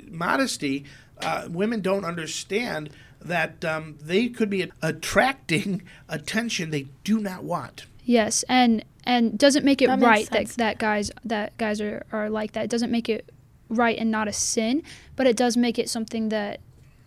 modesty, 0.10 0.86
uh, 1.22 1.48
women 1.50 1.82
don't 1.82 2.06
understand 2.06 2.90
that 3.20 3.66
um, 3.66 3.98
they 4.02 4.30
could 4.30 4.50
be 4.50 4.70
attracting 4.82 5.82
attention 6.10 6.70
they 6.70 6.88
do 7.04 7.20
not 7.20 7.44
want. 7.44 7.86
Yes, 8.04 8.44
and 8.48 8.86
and 9.04 9.38
doesn't 9.38 9.66
make 9.66 9.82
it 9.82 9.88
That 9.88 10.00
right 10.00 10.30
that, 10.32 10.48
that 10.50 10.78
guys 10.78 11.12
that 11.26 11.58
guys 11.58 11.82
are, 11.82 12.06
are 12.12 12.30
like 12.30 12.54
that. 12.54 12.66
It 12.66 12.70
doesn't 12.70 12.92
make 12.92 13.10
it 13.10 13.30
right 13.70 13.98
and 13.98 14.12
not 14.12 14.28
a 14.28 14.34
sin, 14.34 14.84
but 15.16 15.28
it 15.28 15.36
does 15.36 15.58
make 15.58 15.78
it 15.78 15.90
something 15.90 16.30
that 16.30 16.62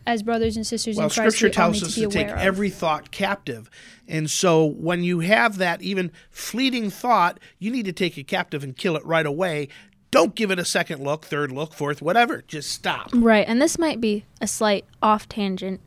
as 0.07 0.23
brothers 0.23 0.57
and 0.57 0.67
sisters 0.67 0.97
Well, 0.97 1.07
in 1.07 1.11
Christ 1.11 1.37
Scripture 1.37 1.55
tells 1.55 1.83
us 1.83 1.95
to 1.95 2.03
to 2.03 2.09
take 2.09 2.29
of. 2.29 2.39
every 2.39 2.71
thought 2.71 3.11
captive. 3.11 3.71
And 4.09 4.31
so 4.31 4.65
when 4.65 5.05
you 5.05 5.21
have 5.21 5.59
that 5.59 5.83
even 5.83 6.11
fleeting 6.31 6.91
thought, 6.91 7.39
you 7.59 7.71
need 7.71 7.85
to 7.85 7.93
take 7.93 8.19
it 8.19 8.25
captive 8.25 8.65
and 8.65 8.77
kill 8.77 8.97
it 8.97 9.05
right 9.05 9.27
away. 9.27 9.69
Don't 10.11 10.35
give 10.35 10.51
it 10.51 10.59
a 10.59 10.65
second 10.65 11.05
look, 11.05 11.25
third 11.25 11.53
look, 11.53 11.73
fourth, 11.73 12.03
whatever. 12.03 12.43
Just 12.49 12.71
stop. 12.71 13.11
Right, 13.15 13.45
and 13.47 13.63
this 13.63 13.79
might 13.79 14.01
be 14.01 14.25
a 14.41 14.49
slight 14.49 14.85
off 15.01 15.29
tangent, 15.29 15.81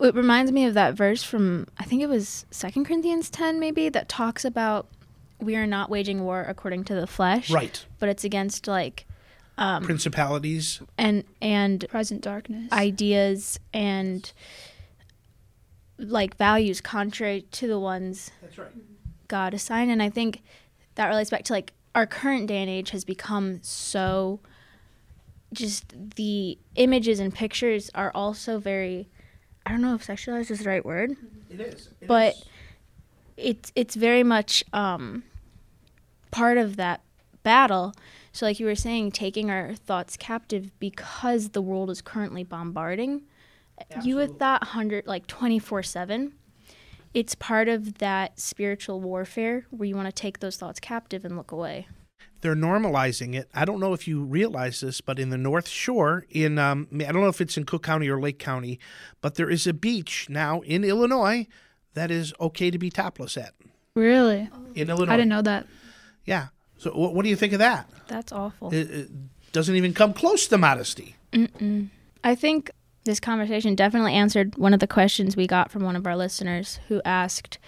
It 0.00 0.14
reminds 0.14 0.52
me 0.52 0.64
of 0.64 0.74
that 0.74 0.94
verse 0.94 1.24
from 1.24 1.66
I 1.78 1.84
think 1.84 2.00
it 2.02 2.08
was 2.08 2.46
Second 2.52 2.84
Corinthians 2.84 3.28
ten, 3.30 3.58
maybe 3.58 3.88
that 3.88 4.08
talks 4.08 4.44
about 4.44 4.86
we 5.40 5.56
are 5.56 5.66
not 5.66 5.90
waging 5.90 6.22
war 6.24 6.44
according 6.48 6.84
to 6.84 6.94
the 6.94 7.06
flesh, 7.08 7.50
Right. 7.50 7.84
But 7.98 8.08
it's 8.08 8.22
against 8.24 8.68
like 8.68 9.06
um, 9.58 9.82
Principalities. 9.84 10.80
and 10.96 11.24
and 11.42 11.84
Present 11.88 12.22
darkness. 12.22 12.70
ideas 12.72 13.58
and 13.74 14.32
like 15.98 16.36
values 16.36 16.80
contrary 16.80 17.42
to 17.52 17.66
the 17.66 17.78
ones 17.78 18.30
That's 18.40 18.56
right. 18.56 18.70
God 19.26 19.52
assigned. 19.54 19.90
And 19.90 20.02
I 20.02 20.10
think 20.10 20.42
that 20.94 21.08
relates 21.08 21.30
back 21.30 21.42
to 21.44 21.52
like 21.52 21.72
our 21.94 22.06
current 22.06 22.46
day 22.46 22.58
and 22.58 22.70
age 22.70 22.90
has 22.90 23.04
become 23.04 23.58
so 23.62 24.40
just 25.52 25.92
the 26.16 26.56
images 26.76 27.18
and 27.20 27.34
pictures 27.34 27.90
are 27.94 28.12
also 28.14 28.58
very 28.58 29.08
I 29.66 29.70
don't 29.72 29.82
know 29.82 29.94
if 29.94 30.06
sexualized 30.06 30.50
is 30.50 30.60
the 30.60 30.68
right 30.70 30.84
word, 30.84 31.12
It 31.50 31.60
is. 31.60 31.88
It 32.00 32.06
but 32.06 32.34
is. 32.34 32.44
it's 33.36 33.72
it's 33.74 33.94
very 33.96 34.22
much 34.22 34.64
um, 34.72 35.24
part 36.30 36.56
of 36.58 36.76
that 36.76 37.02
battle. 37.42 37.92
So, 38.38 38.46
like 38.46 38.60
you 38.60 38.66
were 38.66 38.76
saying, 38.76 39.10
taking 39.10 39.50
our 39.50 39.74
thoughts 39.74 40.16
captive 40.16 40.70
because 40.78 41.48
the 41.48 41.60
world 41.60 41.90
is 41.90 42.00
currently 42.00 42.44
bombarding 42.44 43.22
you 44.04 44.14
with 44.14 44.38
that 44.38 44.62
hundred 44.62 45.08
like 45.08 45.26
twenty 45.26 45.58
four 45.58 45.82
seven. 45.82 46.34
It's 47.12 47.34
part 47.34 47.66
of 47.66 47.98
that 47.98 48.38
spiritual 48.38 49.00
warfare 49.00 49.66
where 49.70 49.88
you 49.88 49.96
want 49.96 50.06
to 50.06 50.12
take 50.12 50.38
those 50.38 50.56
thoughts 50.56 50.78
captive 50.78 51.24
and 51.24 51.36
look 51.36 51.50
away. 51.50 51.88
they're 52.40 52.54
normalizing 52.54 53.34
it. 53.34 53.50
I 53.52 53.64
don't 53.64 53.80
know 53.80 53.92
if 53.92 54.06
you 54.06 54.22
realize 54.22 54.82
this, 54.82 55.00
but 55.00 55.18
in 55.18 55.30
the 55.30 55.36
North 55.36 55.66
Shore, 55.66 56.24
in 56.30 56.60
um, 56.60 56.86
I 56.92 57.10
don't 57.10 57.22
know 57.22 57.26
if 57.26 57.40
it's 57.40 57.56
in 57.56 57.64
Cook 57.64 57.82
County 57.82 58.08
or 58.08 58.20
Lake 58.20 58.38
County, 58.38 58.78
but 59.20 59.34
there 59.34 59.50
is 59.50 59.66
a 59.66 59.72
beach 59.72 60.28
now 60.30 60.60
in 60.60 60.84
Illinois 60.84 61.48
that 61.94 62.12
is 62.12 62.32
okay 62.40 62.70
to 62.70 62.78
be 62.78 62.88
topless 62.88 63.36
at. 63.36 63.54
really? 63.96 64.48
In 64.76 64.90
Illinois, 64.90 65.14
I 65.14 65.16
didn't 65.16 65.30
know 65.30 65.42
that. 65.42 65.66
Yeah. 66.24 66.48
So 66.78 66.90
what, 66.92 67.14
what 67.14 67.22
do 67.24 67.28
you 67.28 67.36
think 67.36 67.52
of 67.52 67.58
that? 67.58 67.88
That's 68.06 68.32
awful. 68.32 68.72
It, 68.72 68.90
it 68.90 69.08
doesn't 69.52 69.74
even 69.74 69.92
come 69.94 70.12
close 70.14 70.46
to 70.48 70.58
modesty. 70.58 71.16
I 72.24 72.34
think 72.34 72.70
this 73.04 73.20
conversation 73.20 73.74
definitely 73.74 74.14
answered 74.14 74.56
one 74.56 74.74
of 74.74 74.80
the 74.80 74.86
questions 74.86 75.36
we 75.36 75.46
got 75.46 75.70
from 75.70 75.82
one 75.82 75.96
of 75.96 76.06
our 76.06 76.16
listeners 76.16 76.78
who 76.88 77.02
asked, 77.04 77.58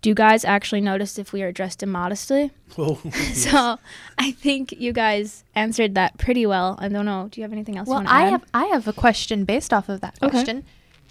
"Do 0.00 0.08
you 0.08 0.14
guys 0.14 0.44
actually 0.44 0.80
notice 0.80 1.18
if 1.18 1.32
we 1.32 1.42
are 1.42 1.52
dressed 1.52 1.80
immodestly?" 1.80 2.50
Oh, 2.78 3.00
So 3.32 3.78
I 4.18 4.32
think 4.32 4.72
you 4.72 4.92
guys 4.92 5.44
answered 5.54 5.94
that 5.94 6.18
pretty 6.18 6.46
well. 6.46 6.76
I 6.78 6.88
don't 6.88 7.06
know. 7.06 7.28
Do 7.30 7.40
you 7.40 7.44
have 7.44 7.52
anything 7.52 7.76
else? 7.76 7.88
Well, 7.88 8.00
you 8.00 8.06
want 8.06 8.08
to 8.08 8.14
I 8.14 8.22
add? 8.26 8.30
have 8.30 8.44
I 8.54 8.64
have 8.66 8.88
a 8.88 8.92
question 8.92 9.44
based 9.44 9.72
off 9.72 9.88
of 9.88 10.00
that 10.00 10.18
question. 10.18 10.28
Okay. 10.28 10.44
question. 10.44 10.64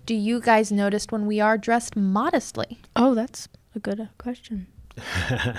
Do 0.06 0.14
you 0.16 0.40
guys 0.40 0.72
notice 0.72 1.08
when 1.10 1.26
we 1.26 1.40
are 1.40 1.58
dressed 1.58 1.96
modestly? 1.96 2.80
Oh, 2.96 3.16
that's 3.16 3.48
a 3.76 3.80
good 3.80 4.00
uh, 4.00 4.06
question. 4.18 4.68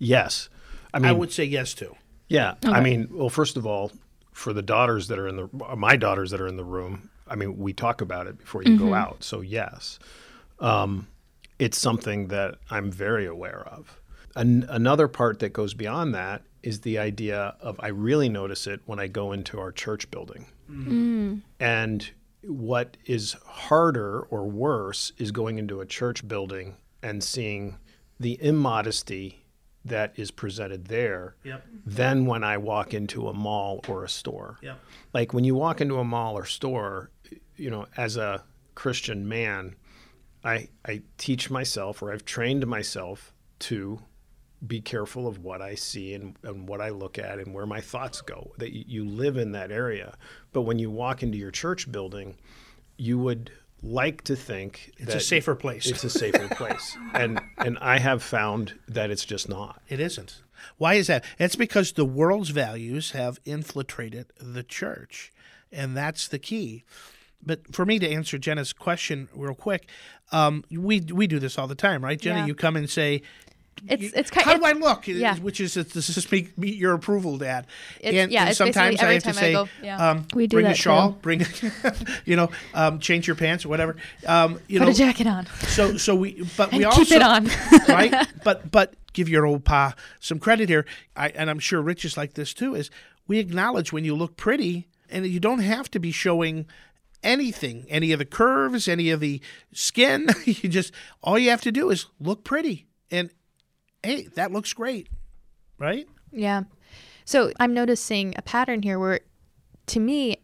Yes. 0.00 0.48
I 0.92 0.98
mean, 0.98 1.08
I 1.08 1.12
would 1.12 1.32
say 1.32 1.44
yes 1.44 1.74
to. 1.74 1.94
Yeah, 2.28 2.54
I 2.64 2.80
mean, 2.80 3.08
well, 3.10 3.30
first 3.30 3.56
of 3.56 3.66
all, 3.66 3.90
for 4.32 4.52
the 4.52 4.62
daughters 4.62 5.08
that 5.08 5.18
are 5.18 5.26
in 5.28 5.36
the 5.36 5.48
my 5.76 5.96
daughters 5.96 6.30
that 6.30 6.40
are 6.40 6.46
in 6.46 6.56
the 6.56 6.64
room, 6.64 7.10
I 7.26 7.34
mean, 7.36 7.58
we 7.58 7.72
talk 7.72 8.00
about 8.00 8.26
it 8.26 8.38
before 8.38 8.62
you 8.62 8.78
go 8.78 8.94
out. 8.94 9.24
So 9.24 9.40
yes, 9.40 9.98
um, 10.60 11.08
it's 11.58 11.78
something 11.78 12.28
that 12.28 12.56
I'm 12.70 12.90
very 12.92 13.26
aware 13.26 13.66
of. 13.66 14.00
An- 14.36 14.66
another 14.68 15.08
part 15.08 15.38
that 15.40 15.52
goes 15.52 15.74
beyond 15.74 16.14
that 16.14 16.42
is 16.62 16.80
the 16.80 16.98
idea 16.98 17.56
of 17.60 17.80
I 17.80 17.88
really 17.88 18.28
notice 18.28 18.66
it 18.66 18.80
when 18.86 18.98
I 18.98 19.06
go 19.06 19.32
into 19.32 19.58
our 19.58 19.72
church 19.72 20.10
building, 20.10 20.46
and 21.58 22.10
what 22.42 22.96
is 23.06 23.32
harder 23.46 24.20
or 24.30 24.46
worse 24.46 25.12
is 25.18 25.32
going 25.32 25.58
into 25.58 25.80
a 25.80 25.86
church 25.86 26.26
building 26.28 26.76
and 27.02 27.22
seeing 27.24 27.78
the 28.20 28.38
immodesty 28.42 29.44
that 29.88 30.12
is 30.16 30.30
presented 30.30 30.86
there 30.86 31.36
Yep. 31.44 31.66
than 31.84 32.26
when 32.26 32.44
I 32.44 32.56
walk 32.58 32.94
into 32.94 33.28
a 33.28 33.34
mall 33.34 33.80
or 33.88 34.04
a 34.04 34.08
store. 34.08 34.58
Yep. 34.62 34.80
Like 35.12 35.32
when 35.34 35.44
you 35.44 35.54
walk 35.54 35.80
into 35.80 35.98
a 35.98 36.04
mall 36.04 36.36
or 36.36 36.44
store, 36.44 37.10
you 37.56 37.70
know, 37.70 37.86
as 37.96 38.16
a 38.16 38.44
Christian 38.74 39.28
man, 39.28 39.74
I 40.44 40.68
I 40.84 41.02
teach 41.16 41.50
myself 41.50 42.02
or 42.02 42.12
I've 42.12 42.24
trained 42.24 42.66
myself 42.66 43.34
to 43.60 44.00
be 44.66 44.80
careful 44.80 45.26
of 45.28 45.38
what 45.38 45.62
I 45.62 45.74
see 45.76 46.14
and, 46.14 46.36
and 46.42 46.68
what 46.68 46.80
I 46.80 46.88
look 46.88 47.16
at 47.18 47.38
and 47.38 47.54
where 47.54 47.66
my 47.66 47.80
thoughts 47.80 48.20
go. 48.20 48.52
That 48.58 48.72
you, 48.72 48.84
you 48.86 49.04
live 49.04 49.36
in 49.36 49.52
that 49.52 49.70
area. 49.70 50.16
But 50.52 50.62
when 50.62 50.78
you 50.78 50.90
walk 50.90 51.22
into 51.22 51.38
your 51.38 51.50
church 51.52 51.90
building, 51.92 52.36
you 52.96 53.18
would 53.18 53.52
like 53.82 54.22
to 54.24 54.36
think 54.36 54.92
It's 54.98 55.14
a 55.14 55.20
safer 55.20 55.54
place. 55.54 55.86
It's 55.86 56.04
a 56.04 56.10
safer 56.10 56.48
place. 56.54 56.96
And 57.14 57.40
and 57.58 57.78
I 57.80 57.98
have 57.98 58.22
found 58.22 58.78
that 58.88 59.10
it's 59.10 59.24
just 59.24 59.48
not. 59.48 59.80
It 59.88 60.00
isn't. 60.00 60.42
Why 60.76 60.94
is 60.94 61.06
that? 61.06 61.24
It's 61.38 61.56
because 61.56 61.92
the 61.92 62.04
world's 62.04 62.50
values 62.50 63.12
have 63.12 63.38
infiltrated 63.44 64.26
the 64.40 64.62
church, 64.62 65.32
and 65.70 65.96
that's 65.96 66.28
the 66.28 66.38
key. 66.38 66.84
But 67.44 67.72
for 67.72 67.86
me 67.86 68.00
to 68.00 68.08
answer 68.08 68.36
Jenna's 68.36 68.72
question 68.72 69.28
real 69.32 69.54
quick, 69.54 69.88
um, 70.32 70.64
we 70.70 71.00
we 71.00 71.26
do 71.26 71.38
this 71.38 71.56
all 71.56 71.68
the 71.68 71.74
time, 71.76 72.04
right, 72.04 72.20
Jenna? 72.20 72.40
Yeah. 72.40 72.46
You 72.46 72.54
come 72.54 72.76
and 72.76 72.90
say, 72.90 73.22
It's 73.86 74.02
you- 74.02 74.10
it's 74.14 74.30
kind 74.30 74.44
how 74.46 74.54
of 74.54 74.60
do 74.60 74.66
I 74.66 74.72
look? 74.72 75.06
yeah. 75.06 75.36
Which 75.38 75.60
is 75.60 75.74
does 75.74 75.92
this 75.92 76.32
meet, 76.32 76.56
meet 76.58 76.76
your 76.76 76.94
approval, 76.94 77.38
Dad? 77.38 77.66
It's- 78.00 78.30
yeah, 78.30 78.48
it's 78.48 78.58
basically 78.58 78.82
every 78.82 78.98
I 78.98 79.12
have 79.14 79.22
to 79.22 79.28
time 79.32 79.38
I 79.38 79.40
say, 79.40 79.52
go- 79.52 79.68
yeah. 79.82 80.10
um, 80.10 80.26
We 80.34 80.46
do 80.46 80.56
bring 80.56 80.66
a 80.66 80.74
shawl, 80.74 81.12
too. 81.12 81.18
bring, 81.22 81.46
you 82.24 82.36
know, 82.36 82.50
um, 82.74 82.98
change 82.98 83.26
your 83.26 83.36
pants 83.36 83.64
or 83.64 83.68
whatever. 83.68 83.96
Um, 84.26 84.60
you 84.68 84.78
put 84.80 84.86
know, 84.86 84.90
a 84.90 84.94
jacket 84.94 85.26
on 85.26 85.46
so 85.68 85.96
so 85.96 86.14
we, 86.14 86.42
but 86.56 86.70
we 86.72 86.78
and 86.78 86.86
also 86.86 87.04
keep 87.04 87.12
it 87.12 87.22
on. 87.22 87.48
right? 87.88 88.26
But 88.44 88.70
but 88.70 88.94
give 89.12 89.28
your 89.28 89.44
old 89.46 89.64
pa 89.64 89.94
some 90.20 90.38
credit 90.38 90.68
here. 90.68 90.84
I, 91.16 91.28
and 91.30 91.50
I'm 91.50 91.58
sure 91.58 91.80
Rich 91.82 92.04
is 92.04 92.16
like 92.16 92.34
this 92.34 92.54
too. 92.54 92.74
Is 92.74 92.90
we 93.26 93.38
acknowledge 93.38 93.92
when 93.92 94.04
you 94.04 94.14
look 94.16 94.36
pretty, 94.36 94.88
and 95.10 95.26
you 95.26 95.40
don't 95.40 95.58
have 95.60 95.90
to 95.90 95.98
be 95.98 96.12
showing 96.12 96.66
anything, 97.22 97.84
any 97.88 98.12
of 98.12 98.18
the 98.18 98.24
curves, 98.24 98.88
any 98.88 99.10
of 99.10 99.20
the 99.20 99.40
skin. 99.72 100.28
you 100.44 100.68
just 100.68 100.92
all 101.22 101.38
you 101.38 101.50
have 101.50 101.60
to 101.62 101.72
do 101.72 101.90
is 101.90 102.06
look 102.20 102.44
pretty, 102.44 102.86
and 103.10 103.30
hey, 104.02 104.28
that 104.34 104.52
looks 104.52 104.72
great, 104.72 105.08
right? 105.78 106.06
Yeah. 106.32 106.62
So 107.24 107.52
I'm 107.60 107.74
noticing 107.74 108.34
a 108.36 108.42
pattern 108.42 108.82
here 108.82 108.98
where, 108.98 109.20
to 109.86 110.00
me, 110.00 110.38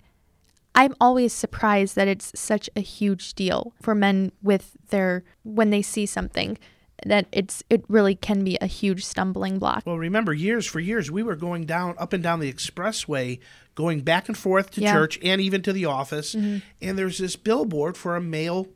I'm 0.74 0.94
always 1.00 1.32
surprised 1.32 1.94
that 1.96 2.08
it's 2.08 2.32
such 2.38 2.68
a 2.76 2.80
huge 2.80 3.34
deal 3.34 3.72
for 3.80 3.94
men 3.94 4.32
with 4.42 4.76
their 4.90 5.22
when 5.44 5.70
they 5.70 5.82
see 5.82 6.04
something 6.04 6.58
that 7.06 7.26
it's 7.32 7.62
it 7.70 7.84
really 7.88 8.14
can 8.14 8.44
be 8.44 8.56
a 8.60 8.66
huge 8.66 9.04
stumbling 9.04 9.58
block. 9.58 9.82
Well, 9.84 9.98
remember, 9.98 10.32
years 10.32 10.66
for 10.66 10.80
years, 10.80 11.10
we 11.10 11.22
were 11.22 11.36
going 11.36 11.64
down 11.66 11.94
up 11.98 12.12
and 12.12 12.22
down 12.22 12.40
the 12.40 12.52
expressway, 12.52 13.40
going 13.74 14.00
back 14.00 14.28
and 14.28 14.36
forth 14.36 14.70
to 14.72 14.80
Yeah. 14.80 14.92
church 14.92 15.18
and 15.22 15.40
even 15.40 15.62
to 15.62 15.72
the 15.72 15.84
office. 15.84 16.34
And 16.34 16.62
there's 16.80 17.18
this 17.18 17.36
billboard 17.36 17.96
for 17.96 18.16
a 18.16 18.20
male 18.20 18.68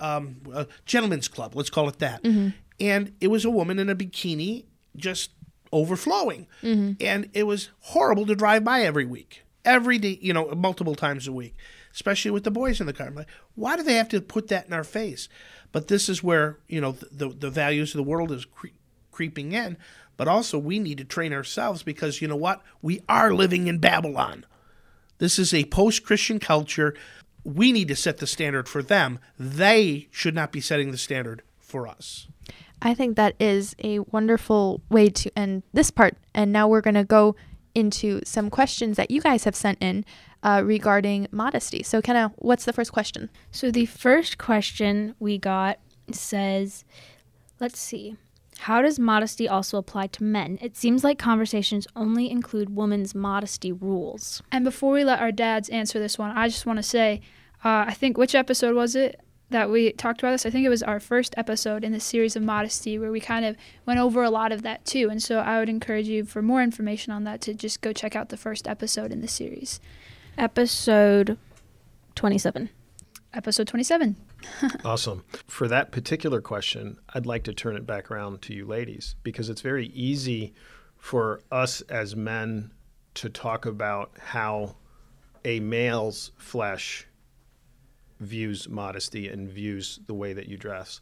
um, 0.00 0.40
a 0.52 0.66
gentleman's 0.86 1.28
club, 1.28 1.54
let's 1.54 1.70
call 1.70 1.88
it 1.88 2.00
that. 2.00 2.20
And 2.80 3.12
it 3.20 3.28
was 3.28 3.44
a 3.44 3.50
woman 3.50 3.78
in 3.78 3.88
a 3.88 3.94
bikini, 3.94 4.64
just 4.96 5.30
overflowing, 5.72 6.46
mm-hmm. 6.62 6.92
and 7.00 7.28
it 7.32 7.44
was 7.44 7.70
horrible 7.80 8.26
to 8.26 8.34
drive 8.34 8.64
by 8.64 8.82
every 8.82 9.04
week, 9.04 9.42
every 9.64 9.98
day, 9.98 10.18
you 10.20 10.32
know, 10.32 10.48
multiple 10.54 10.94
times 10.94 11.26
a 11.26 11.32
week. 11.32 11.56
Especially 11.92 12.32
with 12.32 12.42
the 12.42 12.50
boys 12.50 12.80
in 12.80 12.86
the 12.86 12.92
car, 12.92 13.06
I'm 13.06 13.14
like, 13.14 13.28
why 13.54 13.76
do 13.76 13.84
they 13.84 13.94
have 13.94 14.08
to 14.08 14.20
put 14.20 14.48
that 14.48 14.66
in 14.66 14.72
our 14.72 14.82
face? 14.82 15.28
But 15.70 15.86
this 15.86 16.08
is 16.08 16.22
where 16.22 16.58
you 16.68 16.80
know 16.80 16.92
the 16.92 17.28
the 17.28 17.50
values 17.50 17.94
of 17.94 17.98
the 17.98 18.10
world 18.10 18.32
is 18.32 18.44
cre- 18.44 18.68
creeping 19.12 19.52
in, 19.52 19.76
but 20.16 20.28
also 20.28 20.58
we 20.58 20.78
need 20.78 20.98
to 20.98 21.04
train 21.04 21.32
ourselves 21.32 21.82
because 21.82 22.20
you 22.20 22.28
know 22.28 22.36
what? 22.36 22.62
We 22.82 23.00
are 23.08 23.32
living 23.32 23.66
in 23.66 23.78
Babylon. 23.78 24.44
This 25.18 25.38
is 25.38 25.54
a 25.54 25.64
post 25.66 26.04
Christian 26.04 26.38
culture. 26.38 26.94
We 27.44 27.72
need 27.72 27.88
to 27.88 27.96
set 27.96 28.18
the 28.18 28.26
standard 28.26 28.68
for 28.68 28.82
them. 28.82 29.18
They 29.38 30.08
should 30.10 30.34
not 30.34 30.50
be 30.50 30.60
setting 30.60 30.90
the 30.90 30.98
standard 30.98 31.42
for 31.58 31.86
us. 31.86 32.26
I 32.84 32.92
think 32.92 33.16
that 33.16 33.34
is 33.40 33.74
a 33.82 34.00
wonderful 34.00 34.82
way 34.90 35.08
to 35.08 35.36
end 35.36 35.62
this 35.72 35.90
part. 35.90 36.18
And 36.34 36.52
now 36.52 36.68
we're 36.68 36.82
going 36.82 36.94
to 36.94 37.04
go 37.04 37.34
into 37.74 38.20
some 38.24 38.50
questions 38.50 38.98
that 38.98 39.10
you 39.10 39.22
guys 39.22 39.44
have 39.44 39.56
sent 39.56 39.78
in 39.80 40.04
uh, 40.42 40.62
regarding 40.64 41.26
modesty. 41.32 41.82
So, 41.82 42.02
kind 42.02 42.18
of, 42.18 42.32
what's 42.36 42.66
the 42.66 42.72
first 42.72 42.92
question? 42.92 43.30
So 43.50 43.70
the 43.70 43.86
first 43.86 44.36
question 44.36 45.14
we 45.18 45.38
got 45.38 45.78
says, 46.12 46.84
let's 47.58 47.80
see. 47.80 48.16
How 48.58 48.82
does 48.82 48.98
modesty 48.98 49.48
also 49.48 49.78
apply 49.78 50.08
to 50.08 50.22
men? 50.22 50.58
It 50.60 50.76
seems 50.76 51.02
like 51.02 51.18
conversations 51.18 51.88
only 51.96 52.30
include 52.30 52.76
women's 52.76 53.14
modesty 53.14 53.72
rules. 53.72 54.42
And 54.52 54.64
before 54.64 54.92
we 54.92 55.02
let 55.02 55.20
our 55.20 55.32
dads 55.32 55.68
answer 55.70 55.98
this 55.98 56.18
one, 56.18 56.30
I 56.36 56.48
just 56.48 56.66
want 56.66 56.76
to 56.76 56.82
say, 56.84 57.20
uh, 57.64 57.86
I 57.88 57.94
think 57.94 58.16
which 58.16 58.34
episode 58.34 58.76
was 58.76 58.94
it 58.94 59.20
that 59.50 59.70
we 59.70 59.92
talked 59.92 60.20
about 60.20 60.32
this? 60.32 60.46
I 60.46 60.50
think 60.50 60.64
it 60.64 60.70
was 60.70 60.82
our 60.82 60.98
first 61.00 61.34
episode 61.36 61.84
in 61.84 61.92
the 61.92 62.00
series 62.00 62.34
of 62.36 62.42
modesty 62.42 62.98
where 62.98 63.10
we 63.10 63.20
kind 63.20 63.44
of 63.44 63.56
went 63.86 64.00
over 64.00 64.22
a 64.22 64.30
lot 64.30 64.52
of 64.52 64.62
that 64.62 64.84
too. 64.84 65.08
And 65.10 65.22
so 65.22 65.38
I 65.38 65.58
would 65.58 65.68
encourage 65.68 66.08
you 66.08 66.24
for 66.24 66.42
more 66.42 66.62
information 66.62 67.12
on 67.12 67.24
that 67.24 67.40
to 67.42 67.54
just 67.54 67.80
go 67.80 67.92
check 67.92 68.16
out 68.16 68.30
the 68.30 68.36
first 68.36 68.66
episode 68.66 69.12
in 69.12 69.20
the 69.20 69.28
series. 69.28 69.80
Episode 70.38 71.38
27. 72.14 72.70
episode 73.32 73.68
27. 73.68 74.16
Awesome. 74.84 75.24
For 75.46 75.68
that 75.68 75.90
particular 75.90 76.40
question, 76.42 76.98
I'd 77.14 77.24
like 77.26 77.44
to 77.44 77.54
turn 77.54 77.76
it 77.76 77.86
back 77.86 78.10
around 78.10 78.42
to 78.42 78.54
you 78.54 78.66
ladies 78.66 79.14
because 79.22 79.48
it's 79.48 79.62
very 79.62 79.86
easy 79.88 80.52
for 80.98 81.40
us 81.50 81.80
as 81.82 82.14
men 82.14 82.70
to 83.14 83.28
talk 83.30 83.64
about 83.64 84.12
how 84.18 84.76
a 85.44 85.60
male's 85.60 86.32
flesh 86.36 87.06
views 88.24 88.68
modesty 88.68 89.28
and 89.28 89.48
views 89.48 90.00
the 90.06 90.14
way 90.14 90.32
that 90.32 90.48
you 90.48 90.56
dress. 90.56 91.00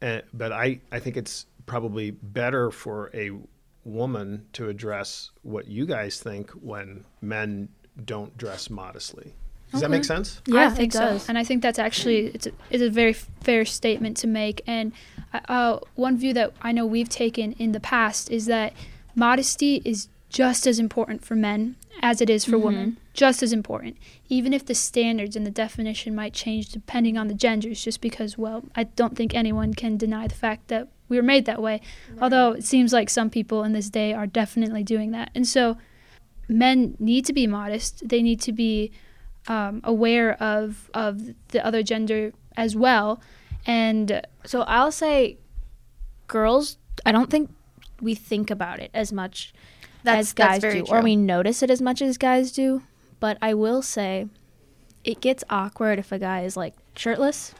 And, 0.00 0.22
but 0.32 0.52
I, 0.52 0.80
I 0.92 0.98
think 0.98 1.16
it's 1.16 1.46
probably 1.66 2.10
better 2.10 2.70
for 2.70 3.10
a 3.14 3.32
woman 3.84 4.44
to 4.52 4.68
address 4.68 5.30
what 5.42 5.68
you 5.68 5.86
guys 5.86 6.20
think 6.20 6.50
when 6.50 7.04
men 7.20 7.68
don't 8.04 8.36
dress 8.36 8.68
modestly. 8.68 9.34
Does 9.72 9.80
that 9.80 9.90
make 9.90 10.04
sense? 10.04 10.40
Yeah, 10.46 10.60
I 10.60 10.66
I 10.66 10.70
think 10.70 10.94
it 10.94 10.98
so. 10.98 11.04
does. 11.04 11.28
And 11.28 11.36
I 11.36 11.44
think 11.44 11.62
that's 11.62 11.78
actually 11.78 12.26
it's 12.28 12.46
a, 12.46 12.52
it's 12.70 12.82
a 12.82 12.90
very 12.90 13.12
fair 13.12 13.64
statement 13.64 14.16
to 14.18 14.26
make. 14.26 14.62
And 14.66 14.92
uh, 15.34 15.40
uh, 15.48 15.78
one 15.94 16.16
view 16.16 16.32
that 16.34 16.52
I 16.62 16.72
know 16.72 16.86
we've 16.86 17.08
taken 17.08 17.52
in 17.52 17.72
the 17.72 17.80
past 17.80 18.30
is 18.30 18.46
that 18.46 18.72
modesty 19.14 19.82
is 19.84 20.08
just 20.28 20.66
as 20.66 20.78
important 20.78 21.24
for 21.24 21.34
men 21.34 21.76
as 22.00 22.20
it 22.20 22.30
is 22.30 22.44
for 22.44 22.52
mm-hmm. 22.52 22.64
women. 22.64 22.96
Just 23.16 23.42
as 23.42 23.52
important, 23.52 23.96
even 24.28 24.52
if 24.52 24.66
the 24.66 24.74
standards 24.74 25.36
and 25.36 25.46
the 25.46 25.50
definition 25.50 26.14
might 26.14 26.34
change 26.34 26.68
depending 26.68 27.16
on 27.16 27.28
the 27.28 27.34
genders. 27.34 27.82
Just 27.82 28.00
because, 28.00 28.36
well, 28.36 28.62
I 28.74 28.84
don't 28.84 29.16
think 29.16 29.34
anyone 29.34 29.72
can 29.72 29.96
deny 29.96 30.26
the 30.28 30.34
fact 30.34 30.68
that 30.68 30.88
we 31.08 31.16
were 31.16 31.22
made 31.22 31.46
that 31.46 31.62
way. 31.62 31.80
Although 32.20 32.52
it 32.52 32.64
seems 32.64 32.92
like 32.92 33.08
some 33.08 33.30
people 33.30 33.64
in 33.64 33.72
this 33.72 33.88
day 33.88 34.12
are 34.12 34.26
definitely 34.26 34.84
doing 34.84 35.12
that. 35.12 35.30
And 35.34 35.46
so, 35.48 35.78
men 36.48 36.96
need 36.98 37.24
to 37.24 37.32
be 37.32 37.46
modest. 37.46 38.06
They 38.06 38.22
need 38.22 38.40
to 38.42 38.52
be 38.52 38.92
um, 39.48 39.80
aware 39.82 40.34
of 40.42 40.90
of 40.92 41.34
the 41.48 41.64
other 41.64 41.82
gender 41.82 42.32
as 42.56 42.76
well, 42.76 43.20
and 43.66 44.22
So 44.44 44.62
I'll 44.62 44.92
say, 44.92 45.38
girls. 46.26 46.76
I 47.04 47.12
don't 47.12 47.30
think 47.30 47.50
we 48.00 48.14
think 48.14 48.50
about 48.50 48.80
it 48.80 48.90
as 48.92 49.12
much 49.12 49.54
That's- 50.02 50.26
as 50.28 50.32
guys 50.32 50.60
do, 50.60 50.84
or 50.88 51.02
we 51.02 51.14
notice 51.16 51.62
it 51.62 51.70
as 51.70 51.80
much 51.80 52.02
as 52.02 52.18
guys 52.18 52.52
do. 52.52 52.82
But 53.20 53.38
I 53.40 53.54
will 53.54 53.82
say, 53.82 54.26
it 55.04 55.20
gets 55.20 55.42
awkward 55.50 55.98
if 55.98 56.12
a 56.12 56.18
guy 56.18 56.42
is 56.42 56.56
like 56.56 56.74
shirtless, 56.96 57.54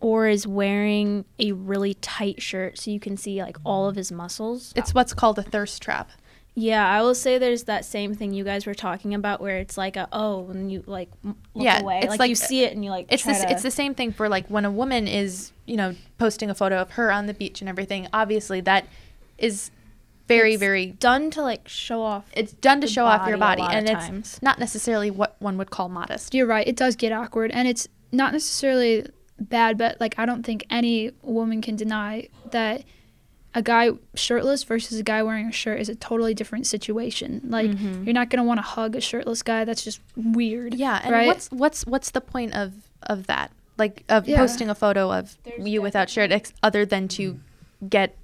or 0.00 0.28
is 0.28 0.46
wearing 0.46 1.24
a 1.38 1.52
really 1.52 1.94
tight 1.94 2.40
shirt 2.40 2.78
so 2.78 2.90
you 2.90 3.00
can 3.00 3.16
see 3.16 3.42
like 3.42 3.56
all 3.64 3.88
of 3.88 3.96
his 3.96 4.10
muscles. 4.10 4.72
It's 4.76 4.94
what's 4.94 5.12
called 5.12 5.38
a 5.38 5.42
thirst 5.42 5.82
trap. 5.82 6.10
Yeah, 6.54 6.86
I 6.86 7.00
will 7.02 7.14
say 7.14 7.38
there's 7.38 7.64
that 7.64 7.84
same 7.84 8.14
thing 8.14 8.32
you 8.34 8.42
guys 8.44 8.66
were 8.66 8.74
talking 8.74 9.14
about 9.14 9.40
where 9.40 9.58
it's 9.58 9.78
like 9.78 9.96
a 9.96 10.08
oh 10.12 10.40
when 10.40 10.68
you 10.68 10.82
like 10.86 11.08
look 11.24 11.36
Yeah, 11.54 11.80
away, 11.80 11.98
it's 12.00 12.08
like, 12.08 12.18
like- 12.20 12.28
you 12.28 12.34
see 12.34 12.64
it 12.64 12.72
and 12.72 12.84
you 12.84 12.90
like 12.90 13.06
It's 13.10 13.24
this. 13.24 13.40
to- 13.42 13.50
It's 13.50 13.62
the 13.62 13.70
same 13.70 13.94
thing 13.94 14.12
for 14.12 14.28
like 14.28 14.46
when 14.48 14.64
a 14.64 14.70
woman 14.70 15.06
is, 15.06 15.52
you 15.66 15.76
know, 15.76 15.94
posting 16.18 16.50
a 16.50 16.54
photo 16.54 16.76
of 16.78 16.92
her 16.92 17.12
on 17.12 17.26
the 17.26 17.34
beach 17.34 17.60
and 17.60 17.68
everything. 17.68 18.08
Obviously, 18.12 18.60
that 18.62 18.86
is 19.38 19.70
very, 20.36 20.54
It's 20.54 20.60
very. 20.60 20.86
done 20.86 21.30
to 21.32 21.42
like 21.42 21.68
show 21.68 22.02
off. 22.02 22.24
It's 22.32 22.52
done 22.52 22.80
to 22.80 22.86
show 22.86 23.04
off 23.04 23.28
your 23.28 23.36
body 23.38 23.60
body, 23.60 23.62
a 23.62 23.64
lot 23.64 23.74
and 23.74 23.88
it's 23.88 24.06
times. 24.06 24.38
not 24.42 24.58
necessarily 24.58 25.10
what 25.10 25.36
one 25.40 25.58
would 25.58 25.70
call 25.70 25.88
modest. 25.88 26.34
you're 26.34 26.46
right. 26.46 26.66
It 26.66 26.76
does 26.76 26.96
get 26.96 27.12
awkward, 27.12 27.50
and 27.50 27.68
it's 27.68 27.86
not 28.12 28.32
necessarily 28.32 29.06
bad, 29.38 29.78
but 29.78 30.00
like 30.00 30.14
I 30.18 30.26
don't 30.26 30.44
think 30.44 30.64
any 30.70 31.12
woman 31.22 31.60
can 31.62 31.76
deny 31.76 32.28
that 32.50 32.84
a 33.54 33.62
guy 33.62 33.90
shirtless 34.14 34.62
versus 34.62 34.98
a 35.00 35.02
guy 35.02 35.22
wearing 35.22 35.46
a 35.46 35.52
shirt 35.52 35.80
is 35.80 35.88
a 35.88 35.94
totally 35.96 36.34
different 36.34 36.66
situation. 36.66 37.40
Like 37.48 37.70
mm-hmm. 37.70 38.04
you're 38.04 38.14
not 38.14 38.30
gonna 38.30 38.44
want 38.44 38.58
to 38.58 38.62
hug 38.62 38.94
a 38.96 39.00
shirtless 39.00 39.42
guy. 39.42 39.64
That's 39.64 39.82
just 39.82 40.00
weird. 40.16 40.74
Yeah, 40.74 41.00
and 41.02 41.12
right? 41.12 41.26
what's 41.26 41.48
what's 41.50 41.86
what's 41.86 42.10
the 42.10 42.20
point 42.20 42.54
of 42.54 42.72
of 43.02 43.26
that? 43.26 43.50
Like 43.78 44.04
of 44.08 44.28
Yeah. 44.28 44.36
posting 44.38 44.68
a 44.68 44.74
photo 44.74 45.10
of 45.12 45.36
you 45.58 45.80
without 45.82 46.10
shirt, 46.10 46.30
ex- 46.30 46.52
other 46.62 46.84
than 46.84 47.08
to 47.08 47.40
get 47.88 48.14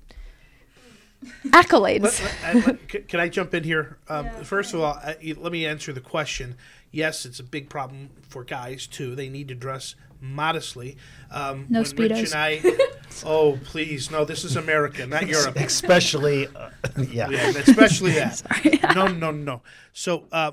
accolades. 1.46 2.02
Let- 2.02 2.54
let- 2.54 2.66
let- 2.94 3.08
can 3.08 3.20
I 3.20 3.28
jump 3.28 3.54
in 3.54 3.64
here? 3.64 3.98
Um, 4.08 4.28
First 4.44 4.74
of 4.74 4.80
all, 4.80 4.94
I, 4.94 5.16
let 5.38 5.52
me 5.52 5.66
answer 5.66 5.92
the 5.92 6.00
question. 6.00 6.56
Yes, 6.90 7.24
it's 7.26 7.40
a 7.40 7.44
big 7.44 7.68
problem 7.68 8.10
for 8.28 8.44
guys 8.44 8.86
too. 8.86 9.14
They 9.14 9.28
need 9.28 9.48
to 9.48 9.54
dress 9.54 9.94
modestly. 10.20 10.96
Um, 11.30 11.66
No 11.68 11.80
when 11.82 11.96
Rich 11.96 12.10
Speedos. 12.10 12.32
and 12.32 12.34
I, 12.34 12.88
oh 13.24 13.58
please, 13.64 14.10
no, 14.10 14.24
this 14.24 14.44
is 14.44 14.56
America, 14.56 15.06
not 15.06 15.26
Europe. 15.28 15.56
Especially, 15.56 16.46
uh, 16.48 16.70
yeah. 17.10 17.28
Yeah, 17.28 17.48
especially 17.50 18.12
that. 18.12 18.42
No, 18.94 19.08
no, 19.08 19.30
no. 19.30 19.62
So, 19.92 20.26
uh, 20.32 20.52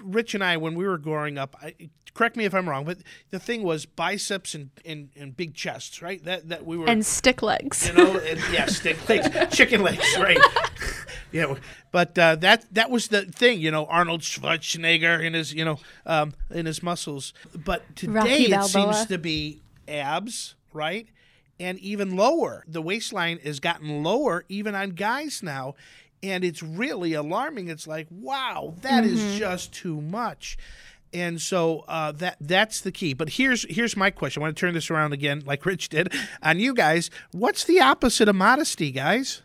Rich 0.00 0.34
and 0.34 0.42
I, 0.42 0.56
when 0.56 0.74
we 0.74 0.86
were 0.86 0.98
growing 0.98 1.38
up, 1.38 1.56
I, 1.62 1.74
correct 2.16 2.34
me 2.36 2.44
if 2.46 2.54
I'm 2.54 2.68
wrong, 2.68 2.84
but 2.86 2.98
the 3.30 3.38
thing 3.38 3.62
was 3.62 3.84
biceps 3.86 4.54
and, 4.54 4.70
and, 4.84 5.10
and 5.14 5.36
big 5.36 5.54
chests, 5.54 6.00
right? 6.00 6.24
That 6.24 6.48
that 6.48 6.64
we 6.64 6.76
were 6.78 6.88
and 6.88 7.04
stick 7.04 7.42
legs. 7.42 7.86
you 7.86 7.92
know, 7.92 8.18
and 8.18 8.40
yeah, 8.52 8.66
stick 8.66 8.96
legs, 9.08 9.28
chicken 9.56 9.82
legs, 9.82 10.16
right? 10.18 10.38
yeah, 11.32 11.54
but 11.92 12.18
uh, 12.18 12.36
that 12.36 12.64
that 12.74 12.90
was 12.90 13.08
the 13.08 13.22
thing, 13.26 13.60
you 13.60 13.70
know, 13.70 13.84
Arnold 13.86 14.22
Schwarzenegger 14.22 15.22
in 15.22 15.34
his, 15.34 15.52
you 15.52 15.64
know, 15.64 15.78
um, 16.06 16.32
in 16.50 16.66
his 16.66 16.82
muscles. 16.82 17.32
But 17.54 17.82
today 17.96 18.44
it 18.46 18.64
seems 18.64 19.04
to 19.06 19.18
be 19.18 19.60
abs, 19.86 20.54
right? 20.72 21.06
And 21.60 21.78
even 21.78 22.16
lower. 22.16 22.64
The 22.68 22.82
waistline 22.82 23.38
has 23.38 23.60
gotten 23.60 24.02
lower 24.02 24.44
even 24.48 24.74
on 24.74 24.90
guys 24.90 25.42
now. 25.42 25.74
And 26.22 26.44
it's 26.44 26.62
really 26.62 27.12
alarming. 27.12 27.68
It's 27.68 27.86
like, 27.86 28.06
wow, 28.10 28.74
that 28.80 29.04
is 29.04 29.20
Mm-hmm. 29.20 29.36
just 29.38 29.72
too 29.72 30.00
much. 30.00 30.56
And 31.12 31.40
so 31.40 31.84
uh, 31.88 32.12
that 32.12 32.36
that's 32.40 32.80
the 32.80 32.92
key. 32.92 33.14
But 33.14 33.30
here's 33.30 33.64
here's 33.74 33.96
my 33.96 34.10
question. 34.10 34.42
I 34.42 34.46
want 34.46 34.56
to 34.56 34.60
turn 34.60 34.74
this 34.74 34.90
around 34.90 35.12
again, 35.12 35.42
like 35.46 35.64
Rich 35.64 35.88
did, 35.90 36.12
on 36.42 36.58
you 36.58 36.74
guys. 36.74 37.10
What's 37.32 37.64
the 37.64 37.80
opposite 37.80 38.28
of 38.28 38.36
modesty, 38.36 38.90
guys? 38.90 39.42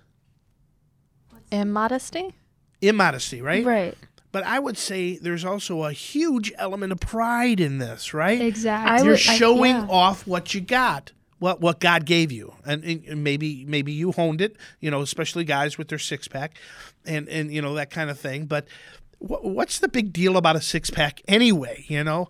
Immodesty. 1.52 2.34
Immodesty, 2.82 3.41
right? 3.41 3.65
right. 3.65 3.97
But 4.32 4.45
I 4.45 4.60
would 4.60 4.78
say 4.78 5.17
there's 5.17 5.43
also 5.43 5.84
a 5.84 5.91
huge 5.91 6.54
element 6.58 6.93
of 6.93 7.00
pride 7.02 7.60
in 7.60 7.80
this, 7.80 8.13
right? 8.13 8.39
exactly? 8.41 9.06
You're 9.06 9.13
would- 9.13 9.28
I- 9.28 9.38
showing 9.38 9.76
yeah. 9.76 9.88
off 9.89 10.26
what 10.26 10.54
you 10.54 10.62
got, 10.62 11.12
what 11.39 11.60
what 11.60 11.80
God 11.80 12.06
gave 12.06 12.32
you, 12.32 12.54
and, 12.65 12.84
and 12.84 13.24
maybe 13.24 13.65
maybe 13.65 13.91
you 13.91 14.13
honed 14.13 14.39
it, 14.41 14.56
you 14.80 14.89
know, 14.89 15.02
especially 15.02 15.43
guys 15.43 15.78
with 15.78 15.89
their 15.89 16.00
six 16.00 16.28
pack, 16.30 16.56
and 17.06 17.28
and 17.28 17.52
you 17.54 17.62
know 17.62 17.74
that 17.76 17.89
kind 17.89 18.10
of 18.10 18.17
thing. 18.19 18.45
But 18.45 18.67
what's 19.22 19.80
the 19.80 19.88
big 19.88 20.12
deal 20.12 20.36
about 20.36 20.56
a 20.56 20.62
six 20.62 20.90
pack 20.90 21.22
anyway? 21.28 21.86
You 21.88 22.04
know, 22.04 22.30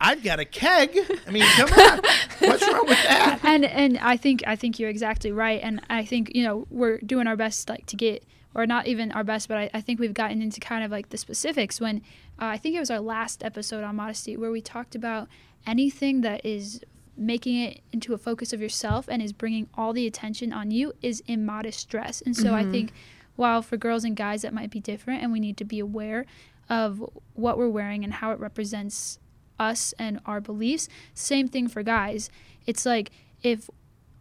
I've 0.00 0.22
got 0.22 0.40
a 0.40 0.44
keg. 0.44 0.98
I 1.26 1.30
mean, 1.30 1.44
come 1.56 1.70
on, 1.72 2.00
what's 2.38 2.66
wrong 2.66 2.86
with 2.86 3.02
that? 3.02 3.40
and 3.44 3.64
and 3.64 3.98
I 3.98 4.16
think 4.16 4.42
I 4.46 4.56
think 4.56 4.78
you're 4.78 4.90
exactly 4.90 5.32
right, 5.32 5.60
and 5.62 5.80
I 5.90 6.04
think 6.04 6.34
you 6.34 6.42
know 6.42 6.66
we're 6.70 6.98
doing 6.98 7.26
our 7.26 7.36
best 7.36 7.68
like 7.68 7.86
to 7.86 7.96
get, 7.96 8.24
or 8.54 8.66
not 8.66 8.86
even 8.86 9.12
our 9.12 9.24
best, 9.24 9.48
but 9.48 9.58
I, 9.58 9.70
I 9.74 9.80
think 9.80 10.00
we've 10.00 10.14
gotten 10.14 10.40
into 10.40 10.60
kind 10.60 10.82
of 10.82 10.90
like 10.90 11.10
the 11.10 11.18
specifics 11.18 11.80
when 11.80 11.98
uh, 12.40 12.46
I 12.46 12.56
think 12.56 12.74
it 12.74 12.80
was 12.80 12.90
our 12.90 13.00
last 13.00 13.44
episode 13.44 13.84
on 13.84 13.96
modesty 13.96 14.36
where 14.36 14.50
we 14.50 14.60
talked 14.60 14.94
about 14.94 15.28
anything 15.66 16.22
that 16.22 16.44
is 16.44 16.80
making 17.16 17.60
it 17.60 17.80
into 17.92 18.12
a 18.12 18.18
focus 18.18 18.52
of 18.52 18.60
yourself 18.60 19.08
and 19.08 19.22
is 19.22 19.32
bringing 19.32 19.68
all 19.74 19.92
the 19.92 20.06
attention 20.06 20.52
on 20.52 20.70
you 20.70 20.92
is 21.02 21.22
immodest 21.26 21.88
dress, 21.88 22.22
and 22.22 22.34
so 22.34 22.54
I 22.54 22.64
think 22.64 22.92
while 23.36 23.62
for 23.62 23.76
girls 23.76 24.04
and 24.04 24.16
guys 24.16 24.42
that 24.42 24.54
might 24.54 24.70
be 24.70 24.80
different, 24.80 25.22
and 25.22 25.32
we 25.32 25.40
need 25.40 25.56
to 25.58 25.64
be 25.64 25.78
aware 25.78 26.26
of 26.68 27.02
what 27.34 27.58
we're 27.58 27.68
wearing 27.68 28.04
and 28.04 28.14
how 28.14 28.30
it 28.30 28.38
represents 28.38 29.18
us 29.58 29.94
and 29.98 30.20
our 30.26 30.40
beliefs. 30.40 30.88
Same 31.14 31.48
thing 31.48 31.68
for 31.68 31.82
guys. 31.82 32.30
It's 32.66 32.86
like 32.86 33.10
if 33.42 33.68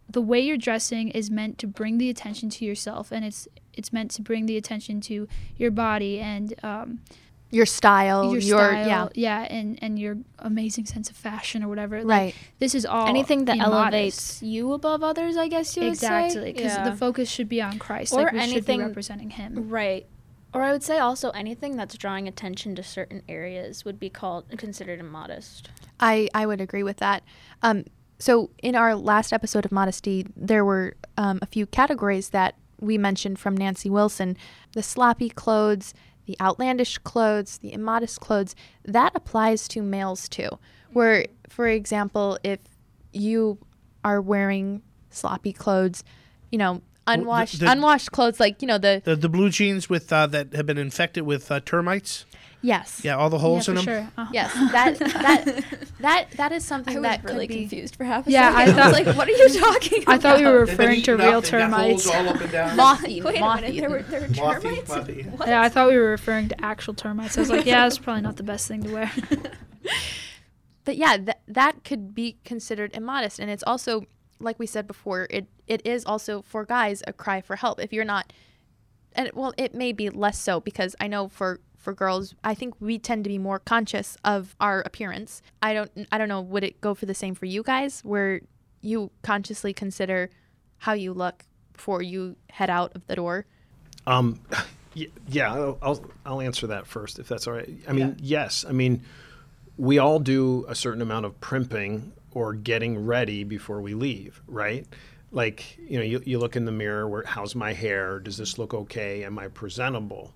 the 0.10 0.22
way 0.22 0.40
you're 0.40 0.58
dressing 0.58 1.10
is 1.10 1.32
meant 1.32 1.58
to 1.58 1.68
bring 1.68 1.98
the 1.98 2.10
attention 2.10 2.50
to 2.50 2.66
yourself 2.66 3.12
and 3.12 3.26
it's 3.26 3.48
it's 3.74 3.92
meant 3.92 4.12
to 4.12 4.22
bring 4.22 4.46
the 4.46 4.58
attention 4.58 5.02
to 5.02 5.28
your 5.58 5.72
body 5.72 6.20
and 6.20 6.54
um, 6.64 7.00
Your 7.54 7.66
style. 7.66 8.32
your 8.32 8.40
Your, 8.42 8.60
style, 8.72 9.12
yeah. 9.16 9.42
and 9.44 9.78
and 9.82 10.00
your 10.00 10.18
amazing 10.40 10.86
sense 10.86 11.10
of 11.10 11.16
fashion 11.16 11.64
or 11.64 11.68
whatever. 11.68 12.04
Like, 12.04 12.08
Right. 12.08 12.36
this 12.60 12.74
is 12.76 12.86
all 12.86 13.08
Anything 13.08 13.46
that 13.46 13.58
immodest. 13.58 13.74
elevates 13.84 14.44
you 14.44 14.74
above 14.74 15.04
others, 15.04 15.38
I 15.38 15.48
guess 15.48 15.78
you 15.78 15.84
would 15.84 15.98
say. 15.98 16.26
exactly 16.28 16.52
because 16.54 16.74
Yeah. 16.74 16.90
the 16.90 16.96
focus 16.96 17.30
should 17.30 17.48
be 17.50 17.62
on 17.62 17.78
Christ. 17.80 18.14
Or 18.14 18.24
like 18.24 18.34
we 18.34 18.40
should 18.42 18.50
anything- 18.52 18.80
be 18.80 18.86
representing 18.86 19.30
Him. 19.32 19.70
Right. 19.70 20.08
Or 20.54 20.62
I 20.64 20.72
would 20.72 20.84
say 20.84 21.00
also 21.00 21.30
anything 21.32 21.78
that's 21.78 21.96
drawing 21.98 22.28
attention 22.28 22.76
to 22.76 22.84
certain 22.84 23.24
areas 23.30 23.86
would 23.86 24.00
be 24.00 24.10
called 24.10 24.46
considered 24.58 25.00
immodest. 25.00 25.70
I, 26.00 26.30
I 26.34 26.46
would 26.46 26.62
agree 26.62 26.84
with 26.84 26.98
that. 26.98 27.24
Um, 27.64 27.86
so, 28.20 28.52
in 28.62 28.76
our 28.76 28.94
last 28.96 29.34
episode 29.34 29.66
of 29.66 29.72
Modesty, 29.72 30.28
there 30.36 30.64
were 30.64 30.96
um, 31.18 31.40
a 31.42 31.46
few 31.46 31.66
categories 31.66 32.30
that 32.30 32.56
we 32.80 32.98
mentioned 32.98 33.40
from 33.40 33.56
Nancy 33.58 33.90
Wilson 33.90 34.38
the 34.74 34.84
sloppy 34.84 35.30
clothes, 35.30 35.94
the 36.26 36.36
outlandish 36.40 36.98
clothes, 37.00 37.58
the 37.60 37.74
immodest 37.74 38.20
clothes. 38.20 38.56
That 38.86 39.12
applies 39.16 39.68
to 39.70 39.82
males 39.82 40.30
too. 40.30 40.50
Where, 40.92 41.26
for 41.50 41.68
example, 41.68 42.38
if 42.44 42.60
you 43.12 43.58
are 44.04 44.22
wearing 44.22 44.82
sloppy 45.10 45.54
clothes, 45.54 46.04
you 46.52 46.58
know, 46.58 46.82
unwashed, 47.08 47.60
the- 47.60 47.72
unwashed 47.72 48.12
clothes, 48.12 48.40
like, 48.40 48.62
you 48.62 48.68
know, 48.68 48.78
the 48.78 49.02
The, 49.04 49.16
the 49.16 49.30
blue 49.30 49.50
jeans 49.50 49.90
with 49.90 50.12
uh, 50.14 50.28
that 50.28 50.54
have 50.54 50.66
been 50.66 50.78
infected 50.78 51.24
with 51.24 51.52
uh, 51.52 51.60
termites. 51.60 52.26
Yes. 52.66 53.02
Yeah, 53.04 53.18
all 53.18 53.30
the 53.30 53.38
holes 53.40 53.68
yeah, 53.68 53.74
in 53.74 53.80
for 53.82 53.86
them. 53.86 54.04
sure. 54.04 54.10
Uh-huh. 54.18 54.32
Yes. 54.34 54.54
That 54.72 54.98
that 55.00 55.66
that 56.00 56.32
that 56.38 56.52
is 56.54 56.64
I 56.64 56.68
something 56.68 56.96
was 56.96 57.04
that 57.04 57.24
really 57.26 57.46
could 57.46 57.54
be. 57.56 57.60
confused 57.68 57.96
for 57.98 58.06
half 58.06 58.26
a 58.26 58.32
Yeah, 58.32 58.54
I 58.56 58.66
second. 58.66 58.80
I, 58.80 58.84
thought- 58.84 58.94
was 58.98 59.06
like, 59.06 59.18
"What 59.18 59.28
are 59.28 59.32
you 59.32 59.50
talking 59.60 60.04
about?" 60.04 60.14
I 60.16 60.18
thought 60.18 60.40
we 60.40 60.46
were 60.46 60.60
referring 60.62 61.02
to 61.04 61.18
real 61.18 61.22
up, 61.40 61.44
they've 61.44 61.52
got 61.52 61.60
termites. 61.60 62.06
holes 62.06 62.08
all 62.08 62.30
up 62.30 62.40
and 62.42 62.52
down. 62.54 62.78
Moth 62.78 63.04
Wait 63.04 63.12
eaten. 63.12 63.28
a 63.28 63.32
minute, 63.34 63.42
Moth 63.42 63.76
there 63.76 63.90
were, 63.90 64.02
there 64.04 64.22
were 64.22 64.28
Moth 64.30 64.62
termites? 64.64 64.90
eaten, 64.90 64.98
moth 64.98 65.10
eaten. 65.10 65.34
Yeah, 65.46 65.62
I 65.62 65.68
thought 65.70 65.90
we 65.90 65.98
were 65.98 66.10
referring 66.10 66.48
to 66.50 66.64
actual 66.66 66.94
termites. 66.94 67.38
I 67.38 67.42
was 67.42 67.50
like, 67.50 67.66
yeah, 67.66 67.86
it's 67.86 67.98
probably 67.98 68.22
not 68.22 68.38
the 68.38 68.44
best 68.44 68.68
thing 68.70 68.82
to 68.84 68.94
wear. 68.94 69.12
But 70.86 70.98
yeah, 70.98 71.18
that 71.18 71.42
that 71.48 71.84
could 71.84 72.14
be 72.14 72.38
considered 72.44 72.92
immodest, 72.94 73.40
and 73.40 73.50
it's 73.50 73.64
also 73.66 74.06
like 74.40 74.60
we 74.60 74.66
said 74.66 74.86
before. 74.88 75.28
It 75.30 75.48
it 75.68 75.86
is 75.86 76.04
also 76.06 76.42
for 76.42 76.66
guys 76.66 77.02
a 77.08 77.14
cry 77.14 77.40
for 77.42 77.56
help. 77.56 77.80
If 77.80 77.94
you're 77.94 78.04
not, 78.04 78.34
and 79.14 79.30
well, 79.34 79.54
it 79.58 79.74
may 79.74 79.94
be 79.94 80.10
less 80.10 80.38
so 80.38 80.60
because 80.60 80.94
I 81.00 81.08
know 81.08 81.30
for 81.30 81.62
for 81.84 81.94
girls, 81.94 82.34
I 82.44 82.56
think 82.56 82.76
we 82.80 82.98
tend 82.98 83.26
to 83.26 83.30
be 83.30 83.38
more 83.38 83.60
conscious 83.60 84.18
of 84.24 84.56
our 84.60 84.82
appearance. 84.82 85.42
I 85.62 85.74
don't 85.74 85.92
I 86.12 86.18
don't 86.18 86.30
know. 86.30 86.42
Would 86.42 86.64
it 86.64 86.82
go 86.82 86.94
for 86.96 87.06
the 87.06 87.14
same 87.14 87.36
for 87.36 87.46
you 87.46 87.62
guys, 87.62 88.02
where 88.04 88.42
you 88.82 89.12
consciously 89.22 89.74
consider 89.74 90.30
how 90.78 90.94
you 90.94 91.14
look 91.14 91.46
before 91.74 92.02
you 92.02 92.38
head 92.50 92.70
out 92.70 92.96
of 92.96 93.06
the 93.08 93.16
door? 93.16 93.46
Um, 94.08 94.40
yeah, 95.28 95.54
I'll, 95.54 95.78
I'll 95.82 96.06
I'll 96.26 96.42
answer 96.42 96.68
that 96.68 96.88
first 96.88 97.20
if 97.20 97.28
that's 97.28 97.48
all 97.48 97.54
right. 97.54 97.70
I 97.88 97.92
mean, 97.92 98.16
yes. 98.20 98.66
I 98.68 98.72
mean, 98.72 99.04
we 99.78 100.00
all 100.00 100.20
do 100.20 100.66
a 100.70 100.76
certain 100.76 101.02
amount 101.02 101.26
of 101.26 101.40
primping 101.42 102.14
or 102.32 102.54
getting 102.54 103.06
ready 103.06 103.44
before 103.44 103.82
we 103.82 103.94
leave, 103.94 104.42
right? 104.48 104.88
Like, 105.32 105.78
you 105.80 105.98
know, 105.98 106.04
you, 106.04 106.22
you 106.26 106.40
look 106.40 106.56
in 106.56 106.66
the 106.66 106.72
mirror, 106.72 107.08
where 107.08 107.24
how's 107.24 107.56
my 107.56 107.74
hair? 107.74 108.20
Does 108.20 108.38
this 108.38 108.58
look 108.58 108.74
okay? 108.74 109.24
Am 109.24 109.38
I 109.38 109.48
presentable? 109.48 110.34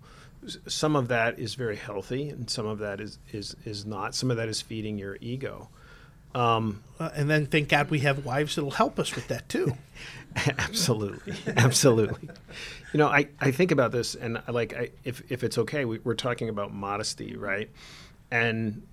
Some 0.67 0.95
of 0.95 1.07
that 1.09 1.39
is 1.39 1.55
very 1.55 1.75
healthy, 1.75 2.29
and 2.29 2.49
some 2.49 2.65
of 2.65 2.79
that 2.79 2.99
is 2.99 3.19
is 3.31 3.55
is 3.65 3.85
not. 3.85 4.15
Some 4.15 4.31
of 4.31 4.37
that 4.37 4.49
is 4.49 4.61
feeding 4.61 4.97
your 4.97 5.17
ego. 5.21 5.69
Um, 6.35 6.83
Uh, 6.99 7.09
and 7.15 7.29
then 7.29 7.45
thank 7.47 7.69
God 7.69 7.89
we 7.89 7.99
have 7.99 8.25
wives 8.25 8.55
that'll 8.55 8.71
help 8.71 8.99
us 8.99 9.15
with 9.15 9.27
that 9.29 9.47
too. 9.49 9.75
absolutely 10.59 11.33
absolutely 11.55 12.29
you 12.93 12.97
know 12.99 13.07
i, 13.07 13.27
I 13.39 13.49
think 13.49 13.71
about 13.71 13.91
this 13.91 14.13
and 14.13 14.37
I 14.47 14.51
like 14.51 14.75
I, 14.75 14.89
if, 15.03 15.23
if 15.31 15.43
it's 15.43 15.57
okay 15.57 15.83
we, 15.85 15.97
we're 15.99 16.13
talking 16.13 16.47
about 16.49 16.71
modesty 16.71 17.35
right 17.35 17.71
and 18.29 18.85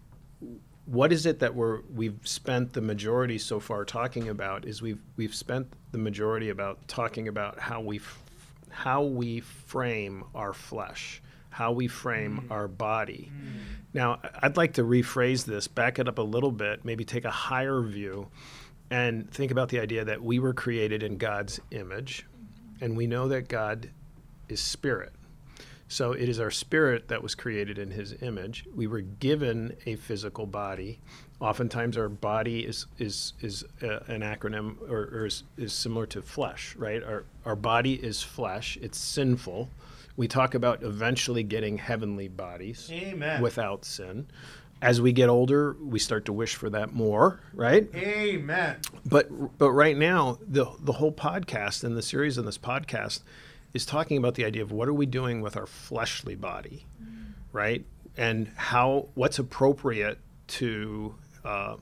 what 0.87 1.13
is 1.13 1.27
it 1.27 1.41
that 1.41 1.55
we're 1.55 1.81
we've 1.95 2.19
spent 2.25 2.73
the 2.73 2.81
majority 2.81 3.37
so 3.37 3.61
far 3.61 3.85
talking 3.85 4.29
about 4.29 4.65
is 4.65 4.81
we've 4.81 5.01
we've 5.17 5.35
spent 5.35 5.67
the 5.93 5.99
majority 5.99 6.49
about 6.49 6.87
talking 6.89 7.29
about 7.29 7.59
how 7.59 7.81
we 7.81 7.97
f- 7.99 8.23
how 8.71 9.03
we 9.03 9.41
frame 9.41 10.25
our 10.35 10.55
flesh 10.55 11.21
how 11.55 11.71
we 11.73 11.87
frame 11.89 12.47
our 12.51 12.69
body 12.69 13.31
now 13.93 14.19
I- 14.23 14.31
i'd 14.43 14.57
like 14.57 14.75
to 14.75 14.83
rephrase 14.83 15.45
this 15.45 15.69
back 15.69 15.99
it 15.99 16.09
up 16.09 16.19
a 16.19 16.23
little 16.23 16.53
bit 16.53 16.85
maybe 16.85 17.05
take 17.05 17.25
a 17.25 17.31
higher 17.31 17.81
view 17.83 18.29
and 18.91 19.31
think 19.31 19.51
about 19.51 19.71
the 19.71 19.81
idea 19.81 20.05
that 20.05 20.23
we 20.23 20.39
were 20.39 20.53
created 20.55 21.03
in 21.03 21.17
God's 21.17 21.59
image, 21.71 22.27
and 22.81 22.97
we 22.97 23.07
know 23.07 23.29
that 23.29 23.49
God 23.49 23.91
is 24.49 24.61
spirit. 24.61 25.13
So 25.89 26.13
it 26.13 26.29
is 26.29 26.41
our 26.41 26.51
spirit 26.51 27.09
that 27.09 27.23
was 27.23 27.35
created 27.35 27.79
in 27.79 27.91
his 27.91 28.15
image. 28.23 28.65
We 28.75 28.87
were 28.87 29.01
given 29.01 29.77
a 29.87 29.97
physical 29.97 30.47
body. 30.47 31.01
Oftentimes, 31.41 31.97
our 31.97 32.09
body 32.09 32.61
is, 32.61 32.87
is, 32.99 33.33
is 33.41 33.65
uh, 33.83 34.01
an 34.07 34.21
acronym 34.23 34.77
or, 34.89 35.09
or 35.13 35.27
is, 35.27 35.43
is 35.57 35.73
similar 35.73 36.07
to 36.07 36.23
flesh, 36.23 36.75
right? 36.77 37.03
Our, 37.03 37.25
our 37.45 37.57
body 37.57 37.95
is 37.95 38.23
flesh, 38.23 38.79
it's 38.81 38.99
sinful. 38.99 39.69
We 40.17 40.29
talk 40.29 40.55
about 40.55 40.83
eventually 40.83 41.43
getting 41.43 41.79
heavenly 41.79 42.29
bodies 42.29 42.89
Amen. 42.93 43.43
without 43.43 43.85
sin. 43.85 44.27
As 44.83 45.01
we 45.01 45.13
get 45.13 45.29
older, 45.29 45.77
we 45.81 45.99
start 45.99 46.27
to 46.27 46.33
wish 46.33 46.55
for 46.57 46.69
that 46.71 46.93
more, 46.93 47.41
right? 47.55 47.89
Amen. 47.95 48.77
but 49.07 49.59
but 49.59 49.71
right 49.73 49.97
now 49.97 50.39
the 50.47 50.67
the 50.81 50.93
whole 50.93 51.13
podcast 51.13 51.85
and 51.85 51.97
the 51.97 52.03
series 52.03 52.37
in 52.39 52.45
this 52.45 52.59
podcast 52.59 53.23
is 53.73 53.87
talking 53.87 54.19
about 54.19 54.35
the 54.35 54.45
idea 54.45 54.63
of 54.63 54.71
what 54.71 54.89
are 54.89 54.95
we 54.95 55.07
doing 55.07 55.41
with 55.41 55.57
our 55.57 55.67
fleshly 55.67 56.35
body 56.37 56.87
right 57.53 57.85
and 58.17 58.49
how 58.57 59.09
what's 59.15 59.39
appropriate 59.39 60.19
to 60.47 61.15
uh, 61.45 61.77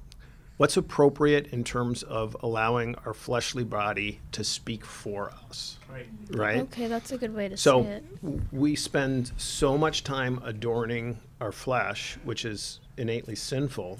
what's 0.63 0.77
appropriate 0.77 1.49
in 1.49 1.65
terms 1.65 2.05
of 2.05 2.37
allowing 2.41 2.95
our 3.05 3.13
fleshly 3.13 3.65
body 3.65 4.21
to 4.31 4.45
speak 4.45 4.85
for 4.85 5.33
us 5.51 5.77
Right. 5.91 6.07
right 6.31 6.61
Okay, 6.61 6.87
that's 6.87 7.11
a 7.11 7.19
good 7.19 7.35
way 7.35 7.49
to 7.49 7.57
so 7.57 7.83
say 7.83 7.89
it. 7.95 8.23
w- 8.23 8.41
we 8.53 8.77
spend 8.77 9.33
so 9.37 9.77
much 9.77 10.05
time 10.05 10.41
adorning 10.45 11.19
our 11.41 11.51
flesh, 11.51 12.17
which 12.23 12.45
is 12.45 12.79
innately 12.97 13.35
sinful, 13.35 13.99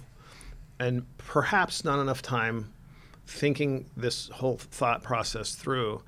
and 0.79 1.05
perhaps 1.19 1.85
not 1.85 1.99
enough 1.99 2.23
time 2.23 2.73
thinking 3.27 3.87
this 3.97 4.29
whole 4.29 4.57
thought 4.59 5.03
process 5.03 5.57
through. 5.57 6.01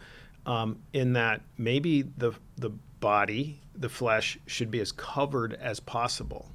Um, 0.47 0.79
in 0.93 1.15
that 1.15 1.41
maybe 1.59 2.03
the 2.03 2.33
the 2.57 2.71
body, 3.01 3.59
the 3.75 3.89
flesh, 3.89 4.39
should 4.47 4.71
be 4.71 4.79
as 4.79 4.93
covered 4.93 5.55
as 5.55 5.81
possible, 5.81 6.49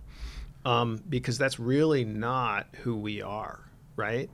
um, 0.64 1.04
because 1.10 1.38
that's 1.38 1.60
really 1.60 2.06
not 2.06 2.68
who 2.84 2.96
we 2.96 3.22
are, 3.22 3.60
right? 4.00 4.30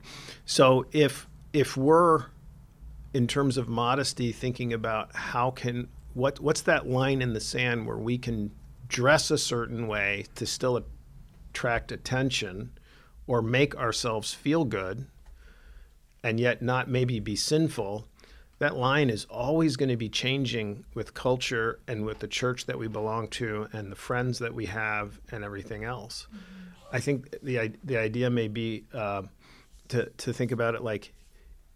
So 0.46 0.86
if 0.92 1.26
if 1.52 1.76
we're 1.76 2.26
in 3.12 3.26
terms 3.26 3.56
of 3.56 3.68
modesty 3.68 4.30
thinking 4.30 4.72
about 4.72 5.14
how 5.14 5.50
can 5.50 5.88
what 6.14 6.40
what's 6.40 6.62
that 6.62 6.86
line 6.86 7.20
in 7.22 7.32
the 7.32 7.40
sand 7.40 7.86
where 7.86 7.98
we 7.98 8.18
can 8.18 8.50
dress 8.88 9.30
a 9.30 9.38
certain 9.38 9.88
way 9.88 10.24
to 10.34 10.46
still 10.46 10.82
attract 11.50 11.90
attention 11.90 12.70
or 13.26 13.42
make 13.42 13.74
ourselves 13.76 14.32
feel 14.32 14.64
good 14.64 15.06
and 16.22 16.38
yet 16.38 16.62
not 16.62 16.88
maybe 16.88 17.18
be 17.18 17.34
sinful 17.34 18.06
that 18.58 18.76
line 18.76 19.10
is 19.10 19.26
always 19.26 19.76
going 19.76 19.88
to 19.88 19.96
be 19.96 20.08
changing 20.08 20.84
with 20.94 21.12
culture 21.12 21.78
and 21.86 22.04
with 22.04 22.18
the 22.20 22.28
church 22.28 22.66
that 22.66 22.78
we 22.78 22.88
belong 22.88 23.28
to 23.28 23.68
and 23.72 23.92
the 23.92 23.96
friends 23.96 24.38
that 24.38 24.54
we 24.54 24.66
have 24.66 25.20
and 25.30 25.42
everything 25.44 25.84
else 25.84 26.26
i 26.92 27.00
think 27.00 27.34
the 27.42 27.72
the 27.84 27.96
idea 27.96 28.28
may 28.28 28.48
be 28.48 28.84
uh, 28.92 29.22
to 29.88 30.10
to 30.10 30.32
think 30.32 30.52
about 30.52 30.74
it 30.74 30.82
like 30.82 31.12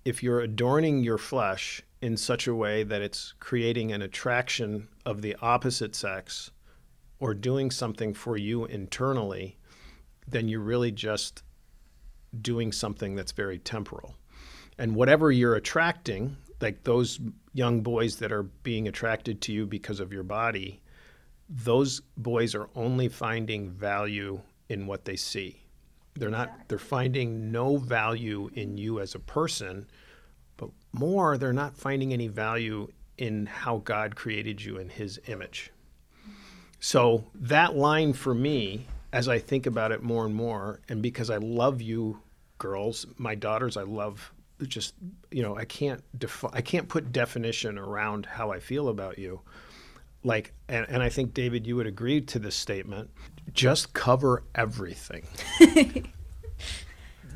if 0.05 0.23
you're 0.23 0.41
adorning 0.41 1.03
your 1.05 1.19
flesh 1.19 1.83
in 2.01 2.17
such 2.17 2.47
a 2.47 2.55
way 2.55 2.83
that 2.83 3.03
it's 3.03 3.35
creating 3.39 3.93
an 3.93 4.03
attraction 4.03 4.89
of 5.05 5.21
the 5.21 5.37
opposite 5.43 5.95
sex 5.95 6.51
or 7.19 7.35
doing 7.35 7.71
something 7.71 8.15
for 8.15 8.37
you 8.37 8.65
internally, 8.65 9.59
then 10.27 10.49
you're 10.49 10.61
really 10.61 10.91
just 10.91 11.43
doing 12.41 12.73
something 12.73 13.15
that's 13.15 13.33
very 13.33 13.59
temporal. 13.59 14.15
And 14.79 14.95
whatever 14.95 15.31
you're 15.31 15.57
attracting, 15.57 16.37
like 16.61 16.85
those 16.85 17.21
young 17.53 17.83
boys 17.83 18.17
that 18.17 18.33
are 18.33 18.45
being 18.45 18.89
attracted 18.89 19.43
to 19.43 19.53
you 19.53 19.67
because 19.67 20.01
of 20.01 20.13
your 20.13 20.23
body, 20.23 20.81
those 21.51 22.01
boys 22.17 22.55
are 22.55 22.71
only 22.75 23.09
finding 23.09 23.71
value 23.71 24.41
in 24.71 24.87
what 24.87 25.05
they 25.05 25.17
see. 25.17 25.61
They're 26.15 26.31
not 26.31 26.69
they're 26.69 26.79
finding 26.79 27.53
no 27.53 27.77
value 27.77 28.51
in 28.55 28.77
you 28.77 29.01
as 29.01 29.15
a 29.15 29.19
person, 29.19 29.87
but 30.57 30.71
more 30.93 31.39
they're 31.39 31.53
not 31.53 31.77
finding 31.77 32.13
any 32.13 32.29
value 32.29 32.89
in 33.17 33.47
how 33.47 33.79
God 33.79 34.17
created 34.17 34.63
you 34.63 34.79
in 34.79 34.89
his 34.89 35.21
image. 35.27 35.71
So 36.81 37.25
that 37.35 37.77
line 37.77 38.13
for 38.13 38.35
me 38.35 38.87
as 39.13 39.29
I 39.29 39.39
think 39.39 39.67
about 39.67 39.93
it 39.93 40.03
more 40.03 40.25
and 40.25 40.35
more 40.35 40.81
and 40.89 41.03
because 41.03 41.31
I 41.31 41.37
love 41.37 41.81
you 41.81 42.21
girls, 42.59 43.07
my 43.17 43.35
daughters 43.35 43.77
I 43.77 43.83
love 43.83 44.33
just 44.63 44.95
you 45.31 45.43
know, 45.43 45.57
I 45.57 45.65
can't 45.65 46.03
defi- 46.19 46.49
I 46.53 46.61
can't 46.61 46.89
put 46.89 47.13
definition 47.13 47.79
around 47.79 48.27
how 48.27 48.51
I 48.51 48.61
feel 48.61 48.89
about 48.89 49.19
you 49.19 49.41
like 50.23 50.53
and, 50.69 50.87
and 50.89 51.03
i 51.03 51.09
think 51.09 51.33
david 51.35 51.67
you 51.67 51.77
would 51.77 51.87
agree 51.87 52.21
to 52.21 52.39
this 52.39 52.55
statement 52.55 53.11
just 53.53 53.93
cover 53.95 54.43
everything 54.55 55.27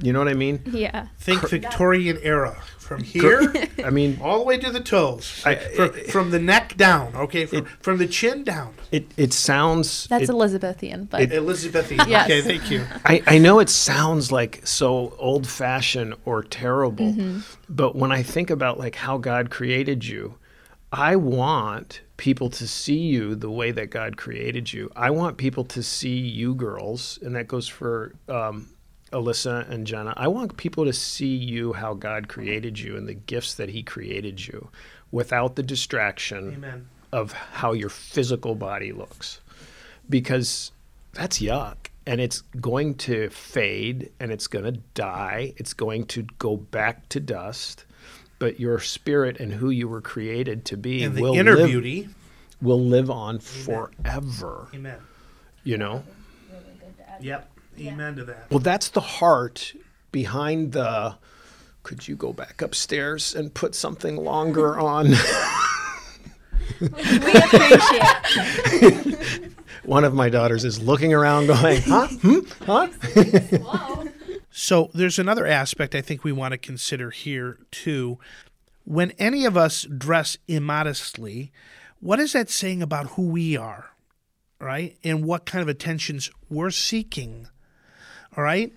you 0.03 0.13
know 0.13 0.19
what 0.19 0.29
i 0.29 0.35
mean 0.35 0.61
Yeah. 0.67 1.07
Think 1.19 1.49
Victorian 1.49 2.19
era. 2.23 2.57
From 2.79 3.03
here 3.03 3.51
i 3.83 3.89
mean 3.89 4.19
all 4.23 4.39
the 4.39 4.45
way 4.45 4.59
to 4.59 4.71
the 4.71 4.81
toes. 4.81 5.43
I- 5.47 5.55
from, 5.55 5.93
from 6.11 6.31
the 6.31 6.39
neck 6.39 6.77
down, 6.77 7.15
okay? 7.17 7.47
From, 7.47 7.65
from 7.65 7.97
the 7.97 8.07
chin 8.07 8.45
down. 8.45 8.75
it, 8.93 9.07
it 9.17 9.33
sounds 9.33 10.07
That's 10.09 10.25
it- 10.25 10.29
Elizabethan, 10.31 11.07
but 11.07 11.33
Elizabethan. 11.33 12.07
Yes. 12.07 12.27
Okay, 12.27 12.43
thank 12.43 12.71
you. 12.71 12.85
I, 13.07 13.23
I 13.27 13.39
know 13.39 13.59
it 13.59 13.71
sounds 13.71 14.31
like 14.31 14.61
so 14.67 15.15
old 15.19 15.47
fashioned 15.47 16.15
or 16.27 16.43
terrible, 16.43 17.07
mm-hmm. 17.07 17.39
but 17.71 17.97
when 17.97 18.13
I 18.13 18.23
think 18.23 18.51
about 18.51 18.79
like 18.79 18.97
how 18.97 19.17
God 19.17 19.49
created 19.49 20.05
you, 20.05 20.35
I 20.95 21.17
want 21.17 22.03
people 22.19 22.49
to 22.51 22.69
see 22.69 22.99
you 22.99 23.35
the 23.35 23.51
way 23.51 23.73
that 23.73 23.91
God 23.91 24.17
created 24.17 24.73
you. 24.73 24.93
I 24.95 25.11
want 25.11 25.39
people 25.39 25.65
to 25.65 25.83
see 25.83 26.19
you 26.21 26.55
girls, 26.55 27.19
and 27.21 27.35
that 27.35 27.49
goes 27.49 27.67
for 27.67 28.15
um, 28.29 28.69
Alyssa 29.13 29.69
and 29.69 29.89
Jenna. 29.89 30.15
I 30.17 30.29
want 30.29 30.57
people 30.57 30.85
to 30.85 30.93
see 30.93 31.35
you 31.35 31.73
how 31.73 31.95
God 31.95 32.29
created 32.29 32.79
you 32.79 32.97
and 32.97 33.09
the 33.09 33.15
gifts 33.15 33.55
that 33.55 33.71
He 33.71 33.83
created 33.83 34.47
you 34.47 34.69
without 35.11 35.57
the 35.57 35.65
distraction 35.65 36.55
Amen. 36.55 36.89
of 37.11 37.33
how 37.33 37.73
your 37.73 37.89
physical 37.89 38.55
body 38.55 38.93
looks. 38.93 39.41
Because 40.09 40.71
that's 41.13 41.41
yuck. 41.41 41.77
And 42.07 42.21
it's 42.21 42.43
going 42.61 42.95
to 42.97 43.31
fade 43.31 44.13
and 44.21 44.31
it's 44.31 44.47
going 44.47 44.67
to 44.67 44.79
die. 44.95 45.55
It's 45.57 45.75
going 45.75 46.07
to 46.07 46.23
go 46.39 46.57
back 46.57 47.09
to 47.09 47.19
dust. 47.19 47.85
But 48.45 48.61
your 48.61 48.79
spirit 48.79 49.41
and 49.41 49.55
who 49.55 49.71
you 49.71 49.89
were 49.89 50.03
created 50.03 50.67
to 50.67 50.77
be 50.77 51.03
And 51.03 51.15
the 51.15 51.23
will 51.23 51.33
inner 51.33 51.57
live, 51.57 51.67
beauty. 51.67 52.11
will 52.61 52.79
live 52.79 53.11
on 53.11 53.39
forever. 53.39 54.69
Amen. 54.75 54.99
You 55.63 55.79
know? 55.79 56.05
Yep. 57.23 57.51
Amen 57.81 58.17
to 58.17 58.25
that. 58.27 58.51
Well, 58.51 58.59
that's 58.59 58.91
the 58.91 59.01
heart 59.01 59.73
behind 60.13 60.73
the. 60.73 61.17
Could 61.85 62.07
you 62.07 62.17
go 62.17 62.35
back 62.35 62.61
upstairs 62.61 63.35
and 63.35 63.55
put 63.55 63.75
something 63.75 64.17
longer 64.17 64.79
on? 64.79 65.15
we 66.83 66.87
appreciate. 68.77 69.49
One 69.85 70.05
of 70.05 70.13
my 70.13 70.29
daughters 70.29 70.67
is 70.67 70.83
looking 70.83 71.15
around, 71.15 71.47
going, 71.47 71.81
"Huh? 71.81 72.09
Hmm? 72.09 72.41
Huh?" 72.67 72.89
So 74.57 74.89
there's 74.95 75.19
another 75.19 75.49
aspect 75.49 75.97
I 75.97 76.01
think 76.01 76.23
we 76.23 76.31
want 76.31 76.53
to 76.53 76.59
consider 76.59 77.11
here 77.11 77.59
too. 77.73 78.21
When 78.85 79.11
any 79.13 79.47
of 79.47 79.57
us 79.57 79.83
dress 79.83 80.39
immodestly, 80.47 81.51
what 81.99 82.21
is 82.21 82.35
that 82.35 82.49
saying 82.51 82.81
about 82.81 83.09
who 83.09 83.23
we 83.23 83.57
are? 83.57 83.91
Right? 84.61 84.97
And 85.03 85.25
what 85.25 85.45
kind 85.45 85.61
of 85.61 85.67
attentions 85.67 86.31
we're 86.49 86.71
seeking. 86.71 87.49
All 88.37 88.45
right? 88.45 88.73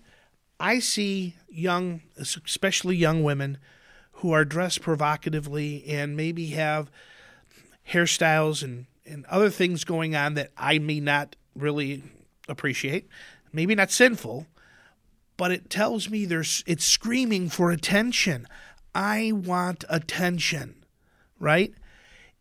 I 0.59 0.79
see 0.79 1.35
young, 1.47 2.01
especially 2.17 2.95
young 2.95 3.23
women 3.23 3.59
who 4.13 4.31
are 4.31 4.45
dressed 4.45 4.81
provocatively 4.81 5.85
and 5.85 6.17
maybe 6.17 6.47
have 6.47 6.89
hairstyles 7.91 8.63
and, 8.63 8.87
and 9.05 9.27
other 9.27 9.51
things 9.51 9.83
going 9.83 10.15
on 10.15 10.33
that 10.33 10.51
I 10.57 10.79
may 10.79 11.01
not 11.01 11.35
really 11.55 12.01
appreciate, 12.49 13.07
maybe 13.53 13.75
not 13.75 13.91
sinful, 13.91 14.47
but 15.37 15.51
it 15.51 15.69
tells 15.69 16.09
me 16.09 16.25
there's 16.25 16.63
it's 16.67 16.85
screaming 16.85 17.49
for 17.49 17.71
attention. 17.71 18.47
I 18.93 19.31
want 19.31 19.85
attention, 19.89 20.83
right? 21.39 21.71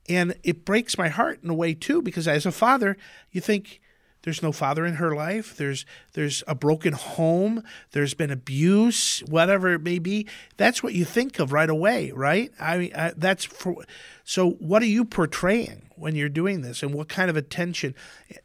And 0.09 0.35
it 0.43 0.65
breaks 0.65 0.97
my 0.97 1.09
heart 1.09 1.41
in 1.43 1.51
a 1.51 1.55
way 1.55 1.75
too 1.75 2.01
because 2.01 2.27
as 2.27 2.47
a 2.47 2.53
father, 2.53 2.97
you 3.31 3.41
think 3.41 3.81
there's 4.27 4.43
no 4.43 4.51
father 4.51 4.85
in 4.85 4.95
her 4.95 5.15
life. 5.15 5.57
There's 5.57 5.87
there's 6.15 6.43
a 6.49 6.55
broken 6.57 6.95
home. 6.95 7.63
There's 7.93 8.13
been 8.15 8.33
abuse, 8.33 9.21
whatever 9.29 9.73
it 9.75 9.83
may 9.83 10.01
be. 10.01 10.27
That's 10.57 10.83
what 10.83 10.95
you 10.95 11.05
think 11.05 11.39
of 11.39 11.53
right 11.53 11.71
away, 11.71 12.11
right? 12.11 12.51
I 12.59 12.79
mean, 12.79 12.93
I, 12.97 13.13
that's 13.17 13.45
for. 13.45 13.85
So, 14.25 14.51
what 14.53 14.83
are 14.83 14.87
you 14.87 15.05
portraying 15.05 15.91
when 15.95 16.17
you're 16.17 16.29
doing 16.29 16.63
this, 16.63 16.83
and 16.83 16.93
what 16.93 17.09
kind 17.09 17.31
of 17.31 17.37
attention? 17.37 17.95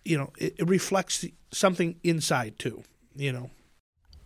You 0.06 0.20
know, 0.20 0.34
it, 0.38 0.56
it 0.60 0.70
reflects 0.70 1.26
something 1.52 1.96
inside 2.04 2.60
too. 2.60 2.84
You 3.16 3.32
know. 3.32 3.50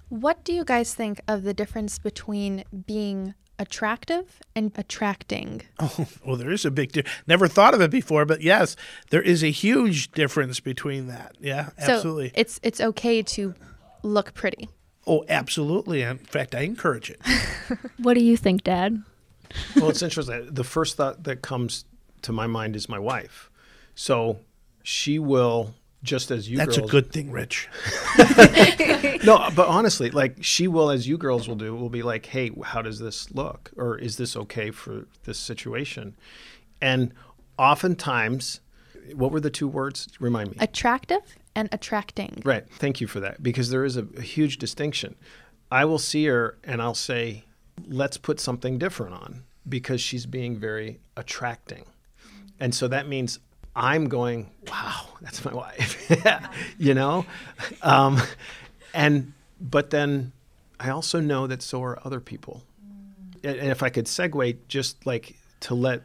What 0.10 0.44
do 0.44 0.54
you 0.54 0.64
guys 0.64 0.94
think 0.94 1.20
of 1.28 1.44
the 1.44 1.54
difference 1.54 1.98
between 2.00 2.64
being 2.86 3.34
attractive 3.58 4.42
and 4.56 4.72
attracting? 4.76 5.62
Oh, 5.80 6.08
well, 6.26 6.36
there 6.36 6.52
is 6.52 6.66
a 6.66 6.72
big 6.72 6.92
difference. 6.92 7.16
Never 7.28 7.48
thought 7.48 7.74
of 7.74 7.82
it 7.82 7.92
before, 7.92 8.26
but 8.26 8.42
yes, 8.42 8.76
there 9.10 9.22
is 9.22 9.44
a 9.44 9.52
huge 9.52 10.12
difference 10.12 10.60
between 10.60 11.08
that. 11.08 11.36
Yeah, 11.40 11.70
absolutely. 11.78 12.30
So 12.30 12.34
it's 12.36 12.60
it's 12.64 12.82
okay 12.82 13.22
to 13.24 13.54
look 14.04 14.34
pretty. 14.34 14.70
oh, 15.08 15.24
absolutely. 15.30 16.02
In 16.02 16.18
fact, 16.18 16.56
I 16.56 16.62
encourage 16.62 17.10
it. 17.12 17.20
What 17.98 18.16
do 18.16 18.24
you 18.24 18.38
think, 18.38 18.64
Dad? 18.64 19.02
well, 19.76 19.90
it's 19.90 20.02
interesting. 20.02 20.48
The 20.52 20.64
first 20.64 20.98
thought 20.98 21.24
that 21.24 21.42
comes 21.42 21.86
to 22.24 22.32
my 22.32 22.48
mind 22.48 22.76
is 22.76 22.88
my 22.90 23.00
wife. 23.00 23.50
So 23.96 24.40
she 24.84 25.18
will, 25.20 25.74
just 26.06 26.32
as 26.32 26.50
you 26.50 26.58
That's 26.58 26.78
girls. 26.78 26.90
a 26.90 26.92
good 26.92 27.12
thing, 27.12 27.32
Rich. 27.32 27.68
no, 29.26 29.50
but 29.56 29.68
honestly, 29.68 30.12
like 30.12 30.38
she 30.42 30.68
will, 30.68 30.90
as 30.90 31.08
you 31.08 31.18
girls 31.18 31.48
will 31.48 31.56
do, 31.56 31.76
will 31.76 31.90
be 31.90 32.04
like, 32.04 32.28
"Hey, 32.28 32.52
how 32.64 32.82
does 32.82 33.00
this 33.00 33.32
look? 33.32 33.72
Or 33.76 33.98
is 33.98 34.18
this 34.18 34.38
okay 34.38 34.72
for 34.72 35.08
this 35.24 35.38
situation?" 35.38 36.16
And 36.82 37.14
oftentimes, 37.58 38.62
what 39.14 39.32
were 39.32 39.40
the 39.40 39.50
two 39.50 39.68
words? 39.68 40.08
Remind 40.20 40.52
me. 40.52 40.58
Attractive 40.60 41.22
and 41.56 41.70
attracting. 41.72 42.42
Right. 42.46 42.66
Thank 42.70 43.02
you 43.02 43.08
for 43.08 43.20
that 43.22 43.42
because 43.42 43.70
there 43.70 43.86
is 43.86 43.98
a, 43.98 44.06
a 44.18 44.22
huge 44.22 44.58
distinction. 44.58 45.16
I 45.72 45.86
will 45.86 46.00
see 46.00 46.26
her 46.26 46.58
and 46.64 46.82
I'll 46.82 46.94
say, 46.94 47.46
let's 47.88 48.18
put 48.18 48.40
something 48.40 48.78
different 48.78 49.14
on 49.14 49.44
because 49.68 50.00
she's 50.02 50.26
being 50.26 50.58
very 50.58 51.00
attracting. 51.18 51.86
And 52.60 52.74
so 52.74 52.88
that 52.88 53.08
means 53.08 53.40
I'm 53.76 54.08
going, 54.08 54.50
wow, 54.70 55.08
that's 55.22 55.44
my 55.44 55.54
wife, 55.54 56.10
you 56.78 56.94
know? 56.94 57.26
Um, 57.82 58.22
and, 58.94 59.34
but 59.60 59.90
then 59.90 60.32
I 60.80 60.90
also 60.90 61.20
know 61.20 61.48
that 61.48 61.62
so 61.62 61.84
are 61.84 62.00
other 62.06 62.20
people. 62.20 62.64
And 63.44 63.58
and 63.58 63.70
if 63.70 63.84
I 63.84 63.90
could 63.90 64.06
segue 64.06 64.58
just 64.68 65.06
like 65.06 65.36
to 65.62 65.76
let 65.76 66.02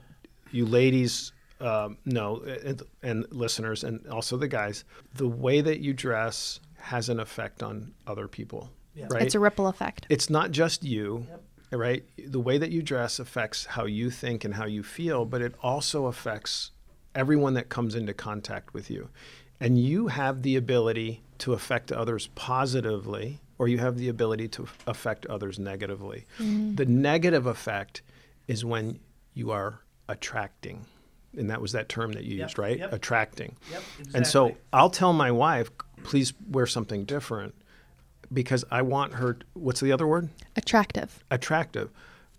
you 0.50 0.66
ladies 0.66 1.32
um, 1.60 1.96
know 2.04 2.42
and, 2.64 2.82
and 3.02 3.26
listeners 3.32 3.84
and 3.84 4.06
also 4.08 4.36
the 4.36 4.48
guys, 4.48 4.84
the 5.14 5.28
way 5.28 5.60
that 5.60 5.80
you 5.80 5.92
dress 5.92 6.60
has 6.78 7.08
an 7.08 7.20
effect 7.20 7.62
on 7.62 7.92
other 8.06 8.28
people, 8.28 8.70
right? 9.08 9.22
It's 9.22 9.34
a 9.34 9.40
ripple 9.40 9.68
effect. 9.68 10.06
it's 10.08 10.28
not 10.30 10.50
just 10.50 10.82
you, 10.82 11.26
right? 11.70 12.04
The 12.18 12.40
way 12.40 12.58
that 12.58 12.70
you 12.70 12.82
dress 12.82 13.18
affects 13.18 13.64
how 13.66 13.84
you 13.84 14.10
think 14.10 14.44
and 14.44 14.54
how 14.54 14.66
you 14.66 14.82
feel, 14.82 15.24
but 15.24 15.40
it 15.42 15.54
also 15.62 16.06
affects 16.06 16.70
everyone 17.14 17.54
that 17.54 17.68
comes 17.68 17.94
into 17.94 18.12
contact 18.14 18.74
with 18.74 18.90
you. 18.90 19.08
And 19.60 19.78
you 19.78 20.08
have 20.08 20.42
the 20.42 20.56
ability 20.56 21.22
to 21.38 21.52
affect 21.52 21.92
others 21.92 22.28
positively, 22.34 23.40
or 23.58 23.68
you 23.68 23.78
have 23.78 23.98
the 23.98 24.08
ability 24.08 24.48
to 24.48 24.66
affect 24.86 25.26
others 25.26 25.58
negatively. 25.58 26.24
Mm-hmm. 26.38 26.76
The 26.76 26.86
negative 26.86 27.46
effect 27.46 28.02
is 28.48 28.64
when 28.64 29.00
you 29.34 29.50
are 29.50 29.80
attracting. 30.08 30.86
And 31.36 31.50
that 31.50 31.60
was 31.60 31.72
that 31.72 31.88
term 31.88 32.12
that 32.12 32.24
you 32.24 32.36
Yep, 32.38 32.48
used, 32.48 32.58
right? 32.58 32.78
yep. 32.78 32.92
Attracting. 32.92 33.56
Yep, 33.70 33.82
And 34.14 34.26
so. 34.26 34.56
I'll 34.72 34.90
tell 34.90 35.12
my 35.12 35.30
wife, 35.30 35.70
please 36.02 36.32
wear 36.50 36.66
something 36.66 37.04
different 37.04 37.54
because 38.32 38.64
I 38.70 38.82
want 38.82 39.14
her. 39.14 39.38
What's 39.54 39.80
the 39.80 39.92
other 39.92 40.06
word? 40.06 40.28
Attractive. 40.56 41.22
Attractive. 41.30 41.90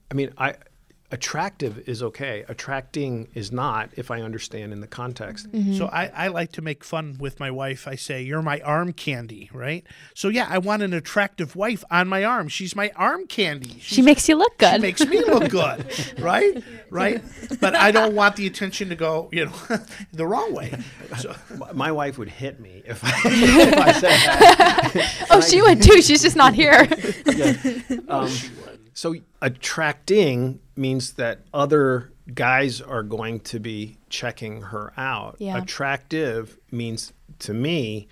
I 0.09 0.13
mean, 0.15 0.33
I 0.37 0.55
attractive 1.11 1.87
is 1.87 2.01
okay. 2.01 2.45
Attracting 2.47 3.27
is 3.33 3.51
not 3.51 3.89
if 3.95 4.09
I 4.09 4.21
understand 4.21 4.73
in 4.73 4.81
the 4.81 4.87
context. 4.87 5.47
So 5.77 5.87
I, 5.87 6.07
I 6.15 6.27
like 6.29 6.51
to 6.53 6.61
make 6.61 6.83
fun 6.83 7.17
with 7.19 7.39
my 7.39 7.51
wife. 7.51 7.87
I 7.87 7.95
say, 7.95 8.21
You're 8.21 8.41
my 8.41 8.59
arm 8.61 8.93
candy, 8.93 9.49
right? 9.53 9.85
So 10.13 10.29
yeah, 10.29 10.47
I 10.49 10.57
want 10.57 10.83
an 10.83 10.93
attractive 10.93 11.55
wife 11.55 11.83
on 11.91 12.07
my 12.07 12.23
arm. 12.23 12.47
She's 12.47 12.75
my 12.75 12.91
arm 12.95 13.27
candy. 13.27 13.77
She's, 13.79 13.83
She 13.83 14.01
makes 14.01 14.27
you 14.29 14.35
look 14.35 14.57
good 14.57 14.75
she 14.75 14.79
makes 14.81 15.05
me 15.05 15.19
look 15.23 15.49
good, 15.49 15.85
right? 16.19 16.63
Right? 16.89 17.21
But 17.59 17.75
I 17.75 17.91
don't 17.91 18.15
want 18.15 18.35
the 18.35 18.47
attention 18.47 18.89
to 18.89 18.95
go, 18.95 19.29
you 19.31 19.45
know, 19.45 19.53
the 20.13 20.25
wrong 20.25 20.53
way. 20.53 20.77
So, 21.17 21.35
My 21.73 21.91
wife 21.91 22.17
would 22.17 22.29
hit 22.29 22.59
me 22.59 22.83
if 22.85 23.03
I, 23.03 23.21
if 23.25 23.77
I 23.77 23.91
said 23.93 24.09
that. 24.09 25.27
oh, 25.29 25.41
she 25.41 25.61
would 25.61 25.81
too. 25.81 26.01
She's 26.01 26.21
just 26.21 26.35
not 26.35 26.53
here. 26.53 26.87
Um, 28.07 28.29
so 28.93 29.15
attracting 29.41 30.59
means 30.75 31.13
that 31.13 31.39
other 31.53 32.11
guys 32.33 32.81
are 32.81 33.03
going 33.03 33.39
to 33.41 33.59
be 33.59 33.97
checking 34.09 34.61
her 34.63 34.93
out. 34.97 35.35
Yeah. 35.39 35.57
Attractive 35.57 36.57
means 36.71 37.13
to 37.39 37.53
me, 37.53 38.07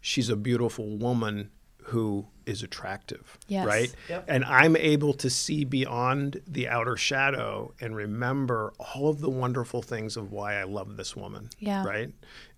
she's 0.00 0.28
a 0.28 0.36
beautiful 0.36 0.96
woman 0.96 1.50
who 1.84 2.26
is 2.46 2.62
attractive. 2.62 3.38
Yes. 3.48 3.66
Right? 3.66 3.94
Yep. 4.08 4.24
And 4.28 4.44
I'm 4.44 4.76
able 4.76 5.14
to 5.14 5.30
see 5.30 5.64
beyond 5.64 6.40
the 6.46 6.68
outer 6.68 6.96
shadow 6.96 7.74
and 7.80 7.94
remember 7.94 8.72
all 8.78 9.08
of 9.08 9.20
the 9.20 9.30
wonderful 9.30 9.82
things 9.82 10.16
of 10.16 10.32
why 10.32 10.54
I 10.54 10.64
love 10.64 10.96
this 10.96 11.16
woman. 11.16 11.50
Yeah. 11.58 11.84
Right? 11.84 12.12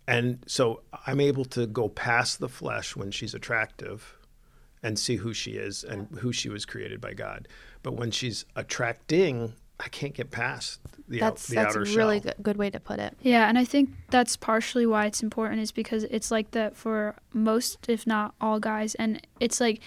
And 0.07 0.45
so 0.47 0.83
I'm 1.07 1.21
able 1.21 1.45
to 1.47 1.67
go 1.67 1.89
past 1.89 2.39
the 2.39 2.49
flesh 2.49 2.95
when 2.95 3.11
she's 3.11 3.35
attractive 3.35 4.19
and 4.85 4.99
see 4.99 5.17
who 5.17 5.33
she 5.33 5.53
is 5.53 5.83
and 5.83 6.07
who 6.21 6.31
she 6.33 6.49
was 6.49 6.65
created 6.65 7.01
by 7.01 7.15
God. 7.15 7.49
But 7.83 7.95
when 7.95 8.11
she's 8.11 8.45
attracting, 8.55 9.55
I 9.81 9.89
can't 9.89 10.15
get 10.15 10.31
past 10.31 10.79
the, 11.09 11.23
out, 11.23 11.33
That's 11.35 11.49
the 11.49 11.55
that's 11.57 11.75
a 11.75 11.81
really 11.81 12.21
shell. 12.21 12.35
good, 12.37 12.43
good 12.43 12.57
way 12.59 12.71
to 12.71 12.79
put 12.79 13.01
it. 13.01 13.17
Yeah, 13.23 13.49
and 13.49 13.59
I 13.59 13.65
think 13.65 13.91
that's 14.11 14.37
partially 14.37 14.87
why 14.87 15.07
it's 15.07 15.23
important 15.23 15.63
is 15.63 15.73
because 15.73 16.05
it's 16.05 16.31
like 16.31 16.51
that 16.53 16.77
for 16.77 17.17
most, 17.33 17.89
if 17.89 18.07
not 18.07 18.35
all 18.41 18.61
guys. 18.61 18.95
And 18.97 19.27
it's 19.41 19.59
like 19.61 19.81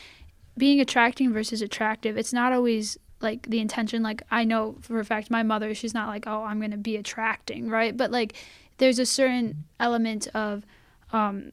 being 0.58 0.82
attracting 0.82 1.32
versus 1.32 1.62
attractive. 1.62 2.18
It's 2.18 2.34
not 2.34 2.52
always 2.52 2.98
like 3.22 3.48
the 3.48 3.60
intention. 3.60 4.02
Like, 4.02 4.24
I 4.32 4.44
know 4.44 4.78
for 4.82 5.00
a 5.00 5.06
fact 5.06 5.30
my 5.30 5.44
mother, 5.44 5.74
she's 5.76 5.94
not 5.94 6.08
like, 6.08 6.26
oh, 6.26 6.44
I'm 6.44 6.60
going 6.60 6.72
to 6.72 6.78
be 6.78 6.98
attracting, 6.98 7.70
right? 7.70 7.96
But 7.96 8.10
like, 8.12 8.34
there's 8.78 9.00
a 9.00 9.06
certain 9.06 9.66
element 9.80 10.28
of, 10.34 10.66
um, 11.14 11.52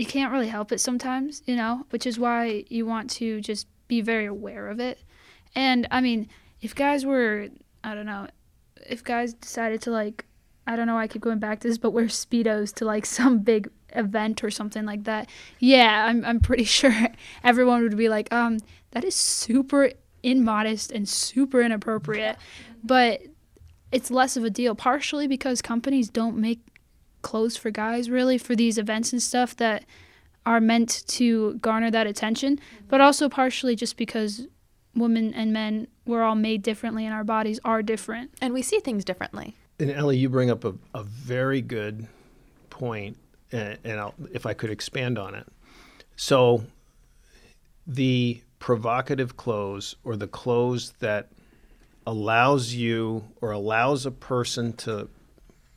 you 0.00 0.06
can't 0.06 0.32
really 0.32 0.48
help 0.48 0.72
it 0.72 0.80
sometimes, 0.80 1.42
you 1.44 1.54
know, 1.54 1.84
which 1.90 2.06
is 2.06 2.18
why 2.18 2.64
you 2.70 2.86
want 2.86 3.10
to 3.10 3.40
just 3.42 3.66
be 3.86 4.00
very 4.00 4.24
aware 4.24 4.68
of 4.68 4.80
it. 4.80 4.98
And 5.54 5.86
I 5.90 6.00
mean, 6.00 6.28
if 6.62 6.74
guys 6.74 7.04
were, 7.04 7.48
I 7.84 7.94
don't 7.94 8.06
know, 8.06 8.26
if 8.88 9.04
guys 9.04 9.34
decided 9.34 9.82
to 9.82 9.90
like 9.90 10.24
I 10.66 10.76
don't 10.76 10.86
know 10.86 10.94
why 10.94 11.02
I 11.02 11.08
keep 11.08 11.22
going 11.22 11.38
back 11.38 11.60
to 11.60 11.68
this, 11.68 11.78
but 11.78 11.90
wear 11.90 12.06
speedos 12.06 12.72
to 12.76 12.84
like 12.84 13.04
some 13.18 13.40
big 13.40 13.68
event 13.90 14.42
or 14.42 14.50
something 14.50 14.86
like 14.86 15.04
that, 15.04 15.28
yeah, 15.58 16.06
I'm 16.06 16.24
I'm 16.24 16.40
pretty 16.40 16.64
sure 16.78 17.08
everyone 17.44 17.82
would 17.82 17.96
be 17.96 18.08
like, 18.08 18.32
um, 18.32 18.58
that 18.92 19.04
is 19.04 19.14
super 19.14 19.90
immodest 20.22 20.92
and 20.92 21.06
super 21.06 21.60
inappropriate. 21.60 22.36
But 22.82 23.20
it's 23.92 24.10
less 24.10 24.38
of 24.38 24.44
a 24.44 24.50
deal, 24.50 24.74
partially 24.74 25.26
because 25.26 25.60
companies 25.60 26.08
don't 26.08 26.36
make 26.38 26.60
clothes 27.22 27.56
for 27.56 27.70
guys 27.70 28.10
really 28.10 28.38
for 28.38 28.54
these 28.56 28.78
events 28.78 29.12
and 29.12 29.22
stuff 29.22 29.56
that 29.56 29.84
are 30.46 30.60
meant 30.60 31.04
to 31.06 31.54
garner 31.54 31.90
that 31.90 32.06
attention, 32.06 32.58
but 32.88 32.96
mm-hmm. 32.96 33.04
also 33.04 33.28
partially 33.28 33.76
just 33.76 33.96
because 33.96 34.46
women 34.94 35.32
and 35.34 35.52
men 35.52 35.86
we're 36.06 36.22
all 36.22 36.34
made 36.34 36.62
differently 36.62 37.04
and 37.06 37.14
our 37.14 37.24
bodies 37.24 37.60
are 37.64 37.82
different. 37.82 38.32
And 38.40 38.52
we 38.52 38.62
see 38.62 38.80
things 38.80 39.04
differently. 39.04 39.54
And 39.78 39.90
Ellie, 39.90 40.18
you 40.18 40.28
bring 40.28 40.50
up 40.50 40.64
a, 40.64 40.74
a 40.94 41.02
very 41.02 41.62
good 41.62 42.06
point, 42.68 43.16
and, 43.50 43.78
and 43.84 43.98
I'll, 43.98 44.14
if 44.32 44.44
I 44.44 44.52
could 44.52 44.70
expand 44.70 45.18
on 45.18 45.34
it. 45.34 45.46
So, 46.16 46.64
the 47.86 48.42
provocative 48.58 49.38
clothes 49.38 49.96
or 50.04 50.16
the 50.16 50.28
clothes 50.28 50.92
that 51.00 51.28
allows 52.06 52.74
you 52.74 53.24
or 53.40 53.52
allows 53.52 54.04
a 54.04 54.10
person 54.10 54.74
to 54.74 55.08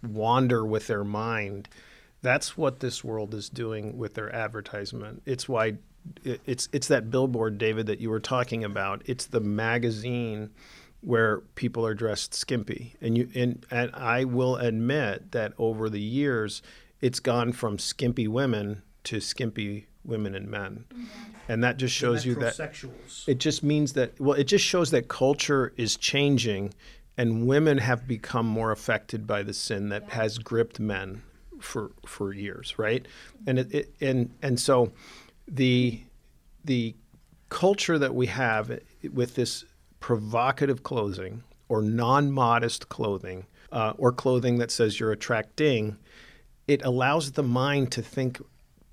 wander 0.03 0.65
with 0.65 0.87
their 0.87 1.03
mind 1.03 1.67
that's 2.23 2.57
what 2.57 2.79
this 2.79 3.03
world 3.03 3.35
is 3.35 3.49
doing 3.49 3.97
with 3.97 4.15
their 4.15 4.33
advertisement. 4.33 5.21
It's 5.25 5.47
why 5.47 5.75
it's 6.23 6.67
it's 6.73 6.87
that 6.87 7.11
billboard 7.11 7.57
david 7.57 7.85
that 7.85 7.99
you 7.99 8.09
were 8.09 8.19
talking 8.19 8.63
about. 8.63 9.03
It's 9.05 9.27
the 9.27 9.41
magazine 9.41 10.49
where 11.01 11.41
people 11.55 11.85
are 11.85 11.93
dressed 11.93 12.33
skimpy. 12.33 12.95
And 13.01 13.17
you 13.17 13.29
and, 13.35 13.65
and 13.69 13.91
i 13.93 14.23
will 14.23 14.55
admit 14.55 15.33
that 15.33 15.53
over 15.59 15.89
the 15.89 16.01
years 16.01 16.63
it's 17.01 17.19
gone 17.19 17.51
from 17.51 17.77
skimpy 17.77 18.27
women 18.27 18.81
to 19.03 19.19
skimpy 19.19 19.87
women 20.05 20.33
and 20.33 20.49
men. 20.49 20.85
Mm-hmm. 20.89 21.03
and 21.49 21.63
that 21.63 21.77
just 21.77 21.93
shows 21.93 22.25
you 22.25 22.35
that 22.35 22.57
it 23.27 23.37
just 23.37 23.63
means 23.63 23.93
that 23.93 24.19
well 24.19 24.37
it 24.37 24.45
just 24.45 24.63
shows 24.63 24.91
that 24.91 25.09
culture 25.09 25.73
is 25.75 25.97
changing 25.97 26.73
and 27.17 27.47
women 27.47 27.78
have 27.78 28.08
become 28.08 28.45
more 28.45 28.71
affected 28.71 29.28
by 29.28 29.43
the 29.43 29.54
sin 29.54 29.89
that 29.89 30.04
yeah. 30.08 30.15
has 30.15 30.38
gripped 30.38 30.80
men 30.80 31.21
for 31.60 31.91
for 32.06 32.34
years, 32.34 32.78
right? 32.78 33.08
And 33.47 33.60
it, 33.60 33.73
it, 33.73 33.93
and 34.02 34.32
and 34.41 34.60
so 34.60 34.91
the 35.47 36.02
the 36.65 36.95
culture 37.49 37.99
that 37.99 38.15
we 38.15 38.28
have 38.28 38.80
with 39.13 39.36
this 39.36 39.63
provocative 39.99 40.84
clothing 40.84 41.43
or 41.69 41.82
non-modest 41.82 42.89
clothing 42.89 43.45
uh, 43.71 43.93
or 43.97 44.12
clothing 44.12 44.58
that 44.58 44.71
says 44.71 44.99
you're 44.99 45.12
attracting, 45.12 45.97
it 46.67 46.84
allows 46.84 47.34
the 47.34 47.43
mind 47.43 47.91
to 47.91 48.02
think 48.02 48.41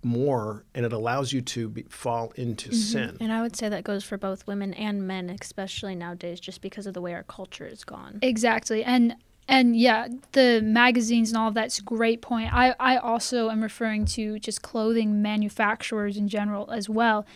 more 0.03 0.65
and 0.75 0.87
it 0.87 0.93
allows 0.93 1.33
you 1.33 1.41
to 1.43 1.69
be, 1.69 1.83
fall 1.89 2.33
into 2.37 2.71
mm-hmm. 2.71 2.79
sin. 2.79 3.17
And 3.21 3.33
I 3.33 3.43
would 3.43 3.57
say 3.57 3.69
that 3.69 3.85
goes 3.85 4.05
for 4.05 4.17
both 4.17 4.47
women 4.47 4.73
and 4.75 5.07
men, 5.07 5.31
especially 5.31 5.95
nowadays, 5.95 6.41
just 6.41 6.61
because 6.61 6.87
of 6.87 6.95
the 6.95 7.01
way 7.01 7.15
our 7.15 7.23
culture 7.25 7.67
is 7.67 7.85
gone. 7.85 8.19
Exactly. 8.23 8.83
And 8.83 9.17
and 9.49 9.77
yeah, 9.77 10.07
the 10.33 10.61
magazines 10.63 11.31
and 11.31 11.39
all 11.39 11.49
of 11.49 11.55
that's 11.55 11.81
a 11.81 11.83
great 11.83 12.23
point. 12.23 12.55
I, 12.55 12.75
I 12.79 12.97
also 12.97 13.51
am 13.51 13.63
referring 13.63 14.05
to 14.07 14.39
just 14.39 14.63
clothing 14.63 15.21
manufacturers 15.23 16.17
in 16.17 16.29
general 16.29 16.71
as 16.71 16.89
well. 16.89 17.27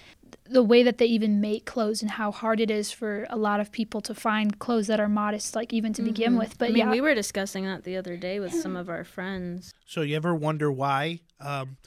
The 0.48 0.62
way 0.62 0.84
that 0.84 0.98
they 0.98 1.06
even 1.06 1.40
make 1.40 1.64
clothes 1.64 2.02
and 2.02 2.12
how 2.12 2.30
hard 2.30 2.60
it 2.60 2.70
is 2.70 2.92
for 2.92 3.26
a 3.30 3.36
lot 3.36 3.58
of 3.58 3.72
people 3.72 4.00
to 4.02 4.14
find 4.14 4.58
clothes 4.60 4.86
that 4.86 5.00
are 5.00 5.08
modest, 5.08 5.56
like 5.56 5.72
even 5.72 5.92
to 5.94 6.02
mm-hmm. 6.02 6.10
begin 6.10 6.36
with. 6.36 6.56
But 6.56 6.66
I 6.66 6.68
mean, 6.68 6.78
yeah, 6.78 6.90
we 6.90 7.00
were 7.00 7.14
discussing 7.14 7.64
that 7.64 7.82
the 7.82 7.96
other 7.96 8.16
day 8.16 8.38
with 8.38 8.52
some 8.54 8.76
of 8.76 8.88
our 8.88 9.02
friends. 9.02 9.74
So 9.84 10.02
you 10.02 10.14
ever 10.14 10.34
wonder 10.34 10.70
why 10.70 11.20
um, 11.40 11.78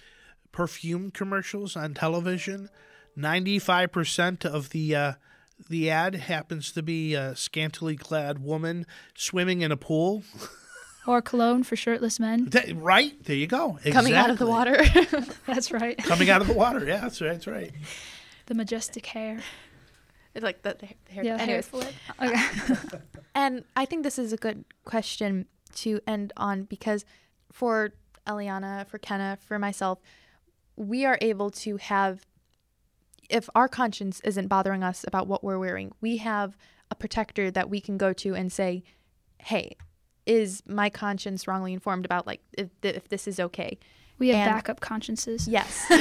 perfume 0.57 1.11
commercials 1.11 1.75
on 1.75 1.93
television, 1.93 2.67
ninety-five 3.15 3.91
percent 3.91 4.43
of 4.43 4.71
the 4.71 4.95
uh, 4.95 5.13
the 5.69 5.87
ad 5.87 6.15
happens 6.15 6.71
to 6.71 6.81
be 6.81 7.13
a 7.13 7.35
scantily 7.35 7.95
clad 7.95 8.43
woman 8.43 8.87
swimming 9.13 9.61
in 9.61 9.71
a 9.71 9.77
pool. 9.77 10.23
Or 11.05 11.21
cologne 11.21 11.63
for 11.63 11.77
shirtless 11.77 12.19
men. 12.19 12.49
That, 12.49 12.75
right 12.75 13.13
there, 13.23 13.37
you 13.37 13.47
go. 13.47 13.77
Exactly. 13.77 13.91
Coming 13.93 14.13
out 14.15 14.29
of 14.29 14.39
the 14.39 14.45
water. 14.45 14.83
that's 15.45 15.71
right. 15.71 15.97
Coming 15.99 16.29
out 16.29 16.41
of 16.41 16.47
the 16.47 16.53
water. 16.63 16.85
Yeah, 16.85 16.99
that's 16.99 17.21
right. 17.21 17.31
That's 17.31 17.47
right. 17.47 17.71
The 18.47 18.55
majestic 18.55 19.05
hair. 19.05 19.39
It's 20.35 20.43
like 20.43 20.63
the, 20.63 20.75
the 20.77 20.87
hair. 21.13 21.23
Yeah, 21.23 21.37
Anyways. 21.37 21.47
hair 21.47 21.61
flip. 21.61 21.93
Okay. 22.21 22.89
and 23.33 23.63
I 23.77 23.85
think 23.85 24.03
this 24.03 24.19
is 24.19 24.33
a 24.33 24.35
good 24.35 24.65
question 24.83 25.45
to 25.75 26.01
end 26.05 26.33
on 26.35 26.63
because 26.63 27.05
for 27.53 27.93
Eliana, 28.27 28.85
for 28.85 28.97
Kenna, 28.97 29.37
for 29.47 29.57
myself, 29.57 29.99
we 30.77 31.05
are 31.05 31.17
able 31.21 31.49
to 31.49 31.77
have 31.77 32.25
if 33.29 33.49
our 33.53 33.67
conscience 33.67 34.21
isn't 34.23 34.47
bothering 34.47 34.83
us 34.83 35.03
about 35.05 35.27
what 35.27 35.43
we're 35.43 35.59
wearing, 35.59 35.91
we 35.99 36.15
have 36.17 36.55
a 36.89 36.95
protector 36.95 37.51
that 37.51 37.69
we 37.69 37.81
can 37.81 37.97
go 37.97 38.13
to 38.13 38.33
and 38.33 38.49
say, 38.51 38.83
"Hey, 39.39 39.75
is 40.25 40.63
my 40.65 40.89
conscience 40.89 41.45
wrongly 41.45 41.73
informed 41.73 42.05
about 42.05 42.25
like 42.25 42.39
if, 42.57 42.69
if 42.83 43.09
this 43.09 43.27
is 43.27 43.37
okay?" 43.39 43.77
We 44.19 44.29
have 44.29 44.47
and 44.47 44.55
backup 44.55 44.79
consciences. 44.79 45.47
Yes. 45.47 45.85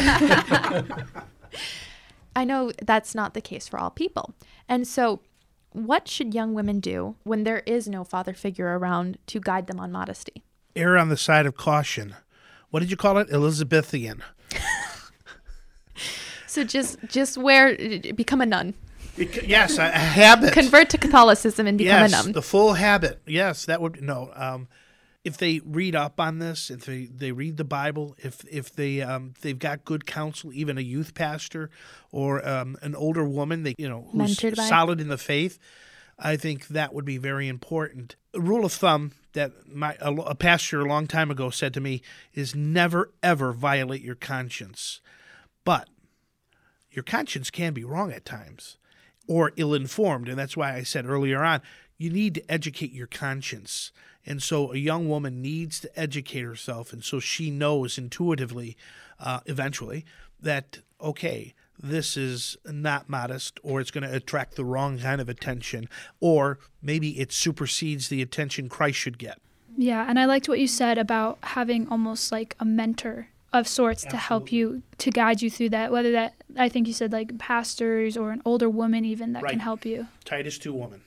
I 2.36 2.44
know 2.44 2.72
that's 2.82 3.14
not 3.14 3.34
the 3.34 3.40
case 3.40 3.66
for 3.66 3.78
all 3.78 3.90
people. 3.90 4.34
And 4.68 4.86
so, 4.86 5.20
what 5.72 6.08
should 6.08 6.34
young 6.34 6.54
women 6.54 6.80
do 6.80 7.16
when 7.24 7.44
there 7.44 7.62
is 7.66 7.88
no 7.88 8.04
father 8.04 8.32
figure 8.32 8.78
around 8.78 9.18
to 9.26 9.40
guide 9.40 9.66
them 9.66 9.80
on 9.80 9.90
modesty? 9.92 10.44
Err 10.74 10.96
on 10.96 11.08
the 11.08 11.16
side 11.16 11.46
of 11.46 11.56
caution. 11.56 12.14
What 12.70 12.80
did 12.80 12.90
you 12.90 12.96
call 12.96 13.18
it? 13.18 13.30
Elizabethan. 13.30 14.22
So 16.56 16.64
just 16.64 16.98
just 17.06 17.36
wear 17.36 17.76
become 18.14 18.40
a 18.40 18.46
nun. 18.46 18.72
yes, 19.18 19.76
a, 19.76 19.82
a, 19.82 19.90
habit. 19.90 20.54
Convert 20.54 20.88
to 20.88 20.96
Catholicism 20.96 21.66
and 21.66 21.76
become 21.76 22.00
yes, 22.00 22.12
a 22.12 22.24
nun. 22.24 22.32
the 22.32 22.40
full 22.40 22.72
habit. 22.72 23.20
Yes, 23.26 23.66
that 23.66 23.82
would 23.82 24.00
no. 24.00 24.30
Um, 24.34 24.66
if 25.22 25.36
they 25.36 25.60
read 25.66 25.94
up 25.94 26.18
on 26.18 26.38
this, 26.38 26.70
if 26.70 26.86
they, 26.86 27.06
they 27.06 27.32
read 27.32 27.58
the 27.58 27.64
Bible, 27.64 28.16
if 28.16 28.42
if 28.50 28.74
they 28.74 29.02
um, 29.02 29.34
they've 29.42 29.58
got 29.58 29.84
good 29.84 30.06
counsel, 30.06 30.50
even 30.54 30.78
a 30.78 30.80
youth 30.80 31.12
pastor 31.12 31.68
or 32.10 32.46
um, 32.48 32.78
an 32.80 32.94
older 32.94 33.24
woman, 33.24 33.62
they 33.62 33.74
you 33.76 33.88
know 33.88 34.08
who's 34.12 34.38
solid 34.68 34.98
in 34.98 35.08
the 35.08 35.18
faith, 35.18 35.58
I 36.18 36.36
think 36.36 36.68
that 36.68 36.94
would 36.94 37.04
be 37.04 37.18
very 37.18 37.48
important. 37.48 38.16
A 38.34 38.40
rule 38.40 38.64
of 38.64 38.72
thumb 38.72 39.12
that 39.34 39.52
my 39.68 39.96
a, 40.00 40.12
a 40.14 40.34
pastor 40.34 40.80
a 40.80 40.88
long 40.88 41.06
time 41.06 41.30
ago 41.30 41.50
said 41.50 41.74
to 41.74 41.80
me 41.80 42.02
is 42.32 42.54
never 42.54 43.12
ever 43.22 43.52
violate 43.52 44.02
your 44.02 44.14
conscience, 44.14 45.00
but 45.64 45.88
your 46.90 47.02
conscience 47.02 47.50
can 47.50 47.74
be 47.74 47.84
wrong 47.84 48.10
at 48.12 48.24
times 48.24 48.78
or 49.26 49.52
ill 49.56 49.74
informed. 49.74 50.28
And 50.28 50.38
that's 50.38 50.56
why 50.56 50.74
I 50.74 50.82
said 50.82 51.06
earlier 51.06 51.44
on, 51.44 51.60
you 51.98 52.10
need 52.10 52.34
to 52.36 52.50
educate 52.50 52.92
your 52.92 53.06
conscience. 53.06 53.92
And 54.24 54.42
so 54.42 54.72
a 54.72 54.76
young 54.76 55.08
woman 55.08 55.42
needs 55.42 55.80
to 55.80 56.00
educate 56.00 56.42
herself. 56.42 56.92
And 56.92 57.04
so 57.04 57.20
she 57.20 57.50
knows 57.50 57.98
intuitively, 57.98 58.76
uh, 59.20 59.40
eventually, 59.46 60.04
that, 60.40 60.80
okay, 61.00 61.54
this 61.82 62.16
is 62.16 62.56
not 62.64 63.08
modest 63.08 63.60
or 63.62 63.80
it's 63.80 63.90
going 63.90 64.08
to 64.08 64.14
attract 64.14 64.56
the 64.56 64.64
wrong 64.64 64.98
kind 64.98 65.20
of 65.20 65.28
attention 65.28 65.88
or 66.20 66.58
maybe 66.82 67.18
it 67.20 67.32
supersedes 67.32 68.08
the 68.08 68.22
attention 68.22 68.68
Christ 68.68 68.98
should 68.98 69.18
get. 69.18 69.38
Yeah, 69.76 70.06
and 70.08 70.18
I 70.18 70.24
liked 70.24 70.48
what 70.48 70.58
you 70.58 70.68
said 70.68 70.96
about 70.96 71.38
having 71.42 71.88
almost 71.88 72.32
like 72.32 72.56
a 72.58 72.64
mentor 72.64 73.28
of 73.52 73.68
sorts 73.68 74.04
Absolutely. 74.04 74.18
to 74.18 74.28
help 74.28 74.52
you 74.52 74.82
to 74.98 75.10
guide 75.10 75.42
you 75.42 75.50
through 75.50 75.70
that 75.70 75.92
whether 75.92 76.12
that 76.12 76.34
i 76.58 76.68
think 76.68 76.86
you 76.86 76.92
said 76.92 77.12
like 77.12 77.38
pastors 77.38 78.16
or 78.16 78.30
an 78.30 78.42
older 78.44 78.68
woman 78.68 79.04
even 79.04 79.32
that 79.32 79.42
right. 79.42 79.50
can 79.50 79.60
help 79.60 79.84
you 79.84 80.06
titus 80.24 80.58
2 80.58 80.72
woman 80.72 81.00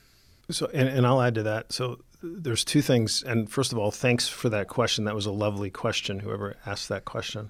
so 0.50 0.70
and, 0.74 0.88
and 0.88 1.06
i'll 1.06 1.22
add 1.22 1.36
to 1.36 1.44
that 1.44 1.72
so 1.72 2.00
there's 2.24 2.64
two 2.64 2.82
things 2.82 3.24
and 3.24 3.52
first 3.52 3.72
of 3.72 3.78
all 3.78 3.92
thanks 3.92 4.28
for 4.28 4.50
that 4.50 4.68
question 4.68 5.06
that 5.06 5.16
was 5.16 5.26
a 5.26 5.32
lovely 5.32 5.70
question 5.70 6.20
whoever 6.20 6.56
asked 6.66 6.90
that 6.90 7.06
question 7.06 7.50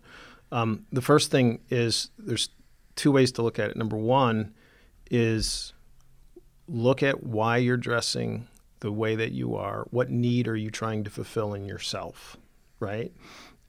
um, 0.51 0.87
the 0.91 1.01
first 1.01 1.29
thing 1.29 1.59
is 1.69 2.09
there's 2.17 2.49
two 2.99 3.11
ways 3.11 3.31
to 3.33 3.41
look 3.41 3.59
at 3.59 3.69
it. 3.69 3.77
Number 3.77 3.97
one 3.97 4.53
is 5.09 5.73
look 6.67 7.01
at 7.01 7.23
why 7.23 7.57
you're 7.57 7.77
dressing 7.77 8.47
the 8.81 8.91
way 8.91 9.15
that 9.15 9.31
you 9.31 9.55
are. 9.55 9.87
What 9.89 10.09
need 10.09 10.47
are 10.47 10.55
you 10.55 10.69
trying 10.69 11.03
to 11.05 11.09
fulfill 11.09 11.53
in 11.53 11.65
yourself 11.65 12.37
right? 12.79 13.11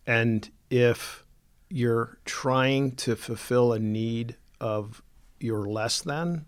And 0.06 0.48
if 0.70 1.24
you're 1.68 2.18
trying 2.24 2.92
to 2.92 3.16
fulfill 3.16 3.72
a 3.72 3.78
need 3.78 4.36
of 4.60 5.02
your 5.38 5.66
less 5.66 6.00
than, 6.00 6.46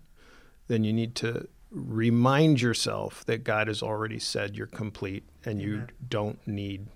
then 0.67 0.83
you 0.83 0.93
need 0.93 1.15
to 1.15 1.47
remind 1.71 2.61
yourself 2.61 3.25
that 3.25 3.43
God 3.43 3.67
has 3.67 3.81
already 3.81 4.19
said 4.19 4.55
you're 4.55 4.67
complete 4.67 5.23
and 5.45 5.61
you 5.61 5.75
Amen. 5.75 5.89
don't 6.07 6.47
need 6.47 6.87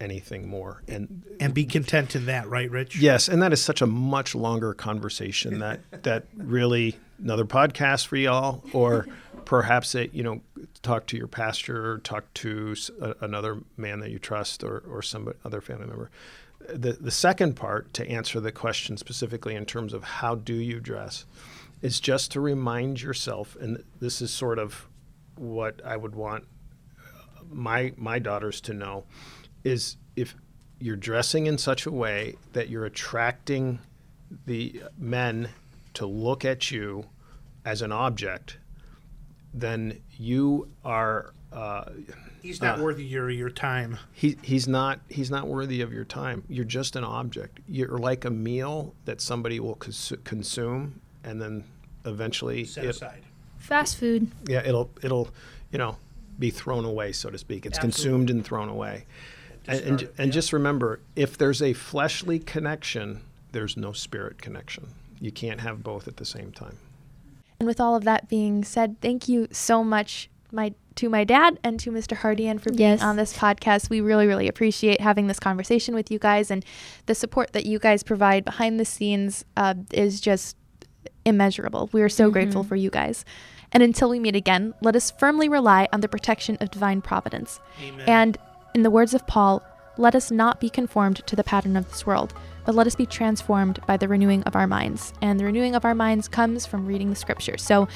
anything 0.00 0.48
more. 0.48 0.82
And 0.88 1.24
and 1.40 1.54
be 1.54 1.64
content 1.64 2.14
in 2.14 2.26
that 2.26 2.48
right 2.48 2.70
rich? 2.70 2.96
Yes 2.96 3.28
and 3.28 3.42
that 3.42 3.52
is 3.52 3.62
such 3.62 3.82
a 3.82 3.86
much 3.86 4.34
longer 4.34 4.74
conversation 4.74 5.58
that 5.60 5.80
that 6.04 6.26
really 6.36 6.96
another 7.18 7.44
podcast 7.44 8.06
for 8.06 8.16
y'all 8.16 8.62
or 8.72 9.06
perhaps 9.44 9.94
it 9.94 10.14
you 10.14 10.22
know 10.22 10.40
talk 10.82 11.06
to 11.06 11.16
your 11.16 11.26
pastor 11.26 11.92
or 11.92 11.98
talk 11.98 12.32
to 12.34 12.74
a, 13.00 13.14
another 13.22 13.58
man 13.76 14.00
that 14.00 14.10
you 14.10 14.18
trust 14.18 14.62
or 14.62 14.84
or 14.90 15.02
some 15.02 15.32
other 15.44 15.60
family 15.60 15.86
member. 15.86 16.10
The 16.68 16.92
the 16.92 17.10
second 17.10 17.54
part 17.54 17.92
to 17.94 18.08
answer 18.08 18.40
the 18.40 18.52
question 18.52 18.96
specifically 18.96 19.54
in 19.54 19.64
terms 19.64 19.92
of 19.92 20.04
how 20.04 20.34
do 20.34 20.54
you 20.54 20.80
dress 20.80 21.24
is 21.80 22.00
just 22.00 22.32
to 22.32 22.40
remind 22.40 23.00
yourself, 23.00 23.56
and 23.60 23.84
this 24.00 24.20
is 24.20 24.30
sort 24.30 24.58
of 24.58 24.88
what 25.36 25.80
I 25.84 25.96
would 25.96 26.14
want 26.14 26.44
my 27.50 27.92
my 27.96 28.18
daughters 28.18 28.60
to 28.62 28.74
know, 28.74 29.04
is 29.68 29.96
if 30.16 30.34
you're 30.80 30.96
dressing 30.96 31.46
in 31.46 31.58
such 31.58 31.86
a 31.86 31.90
way 31.90 32.34
that 32.52 32.68
you're 32.68 32.84
attracting 32.86 33.78
the 34.46 34.82
men 34.98 35.48
to 35.94 36.06
look 36.06 36.44
at 36.44 36.70
you 36.70 37.04
as 37.64 37.82
an 37.82 37.92
object, 37.92 38.58
then 39.54 40.00
you 40.16 40.68
are. 40.84 41.32
Uh, 41.52 41.84
He's 42.42 42.60
not 42.62 42.78
Uh, 42.78 42.82
worthy 42.84 43.04
of 43.04 43.10
your 43.10 43.30
your 43.30 43.50
time. 43.50 43.98
he, 44.12 44.36
he's 44.42 44.68
not 44.68 45.00
he's 45.08 45.30
not 45.30 45.48
worthy 45.48 45.80
of 45.80 45.92
your 45.92 46.04
time. 46.04 46.44
You're 46.48 46.64
just 46.64 46.94
an 46.94 47.02
object. 47.04 47.58
You're 47.68 47.98
like 47.98 48.24
a 48.24 48.30
meal 48.30 48.94
that 49.06 49.20
somebody 49.20 49.58
will 49.58 49.74
cons- 49.74 50.12
consume 50.24 51.00
and 51.24 51.42
then 51.42 51.64
eventually 52.04 52.64
Set 52.64 52.84
it- 52.84 52.90
aside. 52.90 53.22
Fast 53.58 53.96
food. 53.96 54.30
yeah 54.46 54.62
it'll 54.64 54.88
it'll 55.02 55.28
you 55.72 55.78
know 55.78 55.96
be 56.38 56.50
thrown 56.50 56.84
away 56.84 57.12
so 57.12 57.28
to 57.28 57.36
speak. 57.38 57.66
It's 57.66 57.76
Absolutely. 57.78 57.92
consumed 58.02 58.30
and 58.30 58.44
thrown 58.44 58.68
away. 58.68 59.04
And 59.68 59.80
and, 59.80 59.98
Discarded, 59.98 60.18
and 60.18 60.26
yeah. 60.28 60.32
just 60.32 60.52
remember, 60.52 61.00
if 61.14 61.38
there's 61.38 61.62
a 61.62 61.72
fleshly 61.72 62.38
connection, 62.38 63.20
there's 63.52 63.76
no 63.76 63.92
spirit 63.92 64.40
connection. 64.42 64.88
You 65.20 65.30
can't 65.32 65.60
have 65.60 65.82
both 65.82 66.08
at 66.08 66.16
the 66.16 66.24
same 66.24 66.52
time. 66.52 66.78
And 67.60 67.66
with 67.66 67.80
all 67.80 67.96
of 67.96 68.04
that 68.04 68.28
being 68.28 68.64
said, 68.64 69.00
thank 69.00 69.28
you 69.28 69.48
so 69.50 69.82
much 69.82 70.30
my 70.52 70.72
to 70.94 71.08
my 71.08 71.22
dad 71.22 71.58
and 71.62 71.78
to 71.78 71.92
Mr. 71.92 72.16
Hartian 72.16 72.60
for 72.60 72.70
being 72.70 72.80
Yes. 72.90 73.02
on 73.02 73.16
this 73.16 73.36
podcast. 73.36 73.88
We 73.88 74.00
really, 74.00 74.26
really 74.26 74.48
appreciate 74.48 75.00
having 75.00 75.28
this 75.28 75.38
conversation 75.38 75.94
with 75.94 76.10
you 76.10 76.18
guys 76.18 76.50
and 76.50 76.64
the 77.06 77.14
support 77.14 77.52
that 77.52 77.66
you 77.66 77.78
guys 77.78 78.02
provide 78.02 78.44
behind 78.44 78.80
the 78.80 78.84
scenes 78.84 79.44
uh, 79.56 79.74
is 79.92 80.20
just 80.20 80.56
immeasurable. 81.24 81.88
We 81.92 82.02
are 82.02 82.08
so 82.08 82.30
grateful 82.30 82.64
for 82.64 82.74
you 82.74 82.90
guys. 82.90 83.24
And 83.70 83.82
until 83.82 84.08
we 84.08 84.18
meet 84.18 84.34
again, 84.34 84.74
let 84.80 84.96
us 84.96 85.10
firmly 85.10 85.48
rely 85.48 85.88
on 85.92 86.00
the 86.00 86.08
protection 86.08 86.56
of 86.60 86.70
divine 86.70 87.00
providence. 87.02 87.60
Amen. 87.82 88.08
And 88.08 88.38
in 88.78 88.84
the 88.84 88.92
words 88.92 89.12
of 89.12 89.26
Paul, 89.26 89.60
let 89.96 90.14
us 90.14 90.30
not 90.30 90.60
be 90.60 90.70
conformed 90.70 91.26
to 91.26 91.34
the 91.34 91.42
pattern 91.42 91.76
of 91.76 91.90
this 91.90 92.06
world, 92.06 92.32
but 92.64 92.76
let 92.76 92.86
us 92.86 92.94
be 92.94 93.06
transformed 93.06 93.80
by 93.88 93.96
the 93.96 94.06
renewing 94.06 94.44
of 94.44 94.54
our 94.54 94.68
minds. 94.68 95.12
And 95.20 95.40
the 95.40 95.44
renewing 95.44 95.74
of 95.74 95.84
our 95.84 95.96
minds 95.96 96.28
comes 96.28 96.64
from 96.64 96.86
reading 96.86 97.10
the 97.10 97.16
scriptures. 97.16 97.60
So 97.60 97.88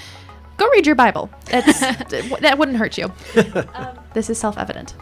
go 0.56 0.68
read 0.70 0.84
your 0.84 0.96
Bible. 0.96 1.30
It's, 1.50 1.78
that 2.40 2.58
wouldn't 2.58 2.78
hurt 2.78 2.98
you. 2.98 3.12
Um, 3.74 3.96
this 4.12 4.28
is 4.28 4.38
self 4.38 4.58
evident. 4.58 4.96